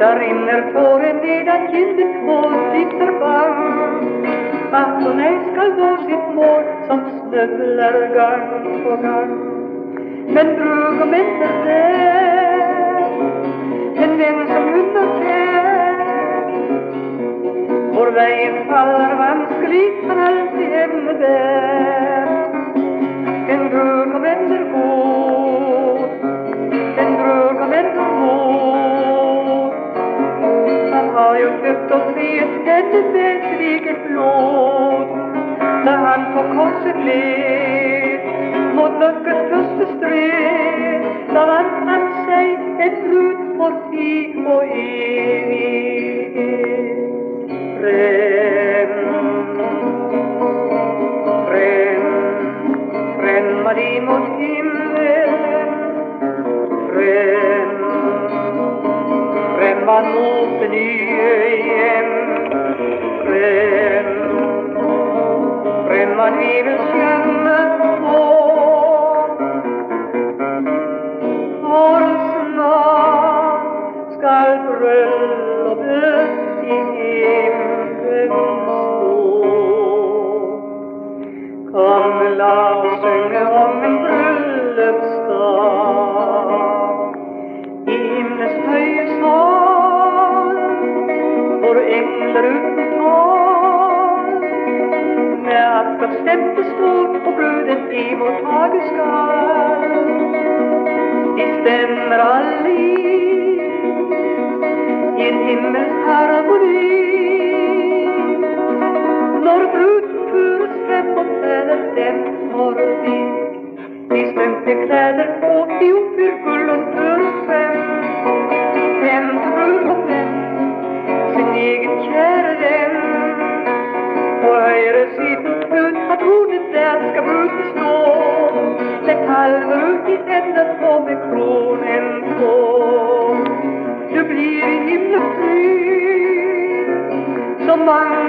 Der 0.00 0.20
rinner 0.22 0.62
tåren 0.74 1.22
ned 1.24 1.50
av 1.54 1.66
kinnet 1.72 2.30
og 2.36 2.56
sitter 2.74 3.14
bang. 3.22 3.60
At 4.80 4.98
hun 5.02 5.22
ei 5.26 5.34
skal 5.50 5.74
gå 5.78 5.92
sitt 6.06 6.32
mål 6.38 6.66
som 6.90 7.06
snøvler 7.14 8.00
gang 8.18 8.50
på 8.84 8.98
gang. 9.06 9.37
Men 10.34 10.48
bruker 10.56 11.06
der, 11.64 13.04
en 14.04 14.12
venn 14.20 14.40
som 14.48 14.66
kjær. 15.22 16.50
Hvor 17.94 18.10
veien 18.18 18.58
faller 18.68 19.14
vanskelig, 19.20 19.86
men 20.10 20.20
alltid 20.26 20.74
evne 20.82 21.14
der. 21.22 22.28
En 23.54 23.64
bruker 23.72 24.20
venter 24.26 24.64
god, 24.74 26.04
en 27.04 27.16
bruker 27.22 27.72
venter 27.72 28.10
god. 28.20 29.72
Han 30.92 31.10
har 31.16 31.32
jo 31.42 31.50
og 31.96 32.12
friet 32.12 32.54
henne 32.68 32.92
med 32.92 33.42
sitt 33.48 33.60
eget 33.72 34.00
blod. 34.06 35.08
Da 35.86 35.92
han 36.04 36.30
på 36.34 36.42
korset 36.54 37.04
led, 37.08 37.77
mot 38.98 39.18
mørkets 39.24 39.50
første 39.50 39.86
stred, 39.96 41.04
da 41.34 41.44
vant 41.50 41.76
han 41.90 42.06
seg 42.26 42.82
en 42.86 42.96
brud 43.04 43.38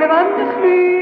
vannes 0.08 0.52
fly. 0.60 1.00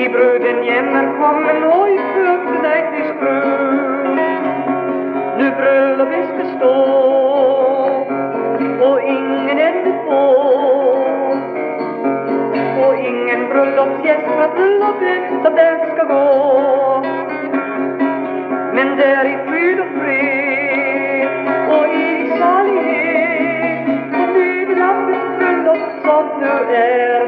I 0.00 0.08
bruden 0.08 0.62
hjem 0.62 0.88
er 1.00 1.08
kommet 1.18 1.64
og 1.74 1.90
i 1.90 1.98
førte 2.14 2.56
deg 2.64 2.82
til 2.94 3.04
skrud. 3.10 4.20
Nu 5.38 5.46
brøllupet 5.58 6.24
skal 6.32 6.48
stå, 6.56 6.74
og 8.88 8.96
ingen 9.14 9.58
ende 9.68 9.92
på. 10.08 10.22
Og 12.84 12.92
ingen 12.98 13.40
bryllupsgjest 13.52 14.26
fra 14.36 14.46
bryllupet 14.56 15.24
som 15.42 15.52
der 15.60 15.74
skal 15.92 16.06
gå. 16.14 16.24
Men 18.74 18.86
det 18.98 19.10
er 19.18 19.26
i 19.34 19.36
fryd 19.48 19.80
og 19.80 19.90
fred, 19.98 20.49
som 26.70 27.19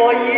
Oh 0.00 0.12
yeah. 0.12 0.37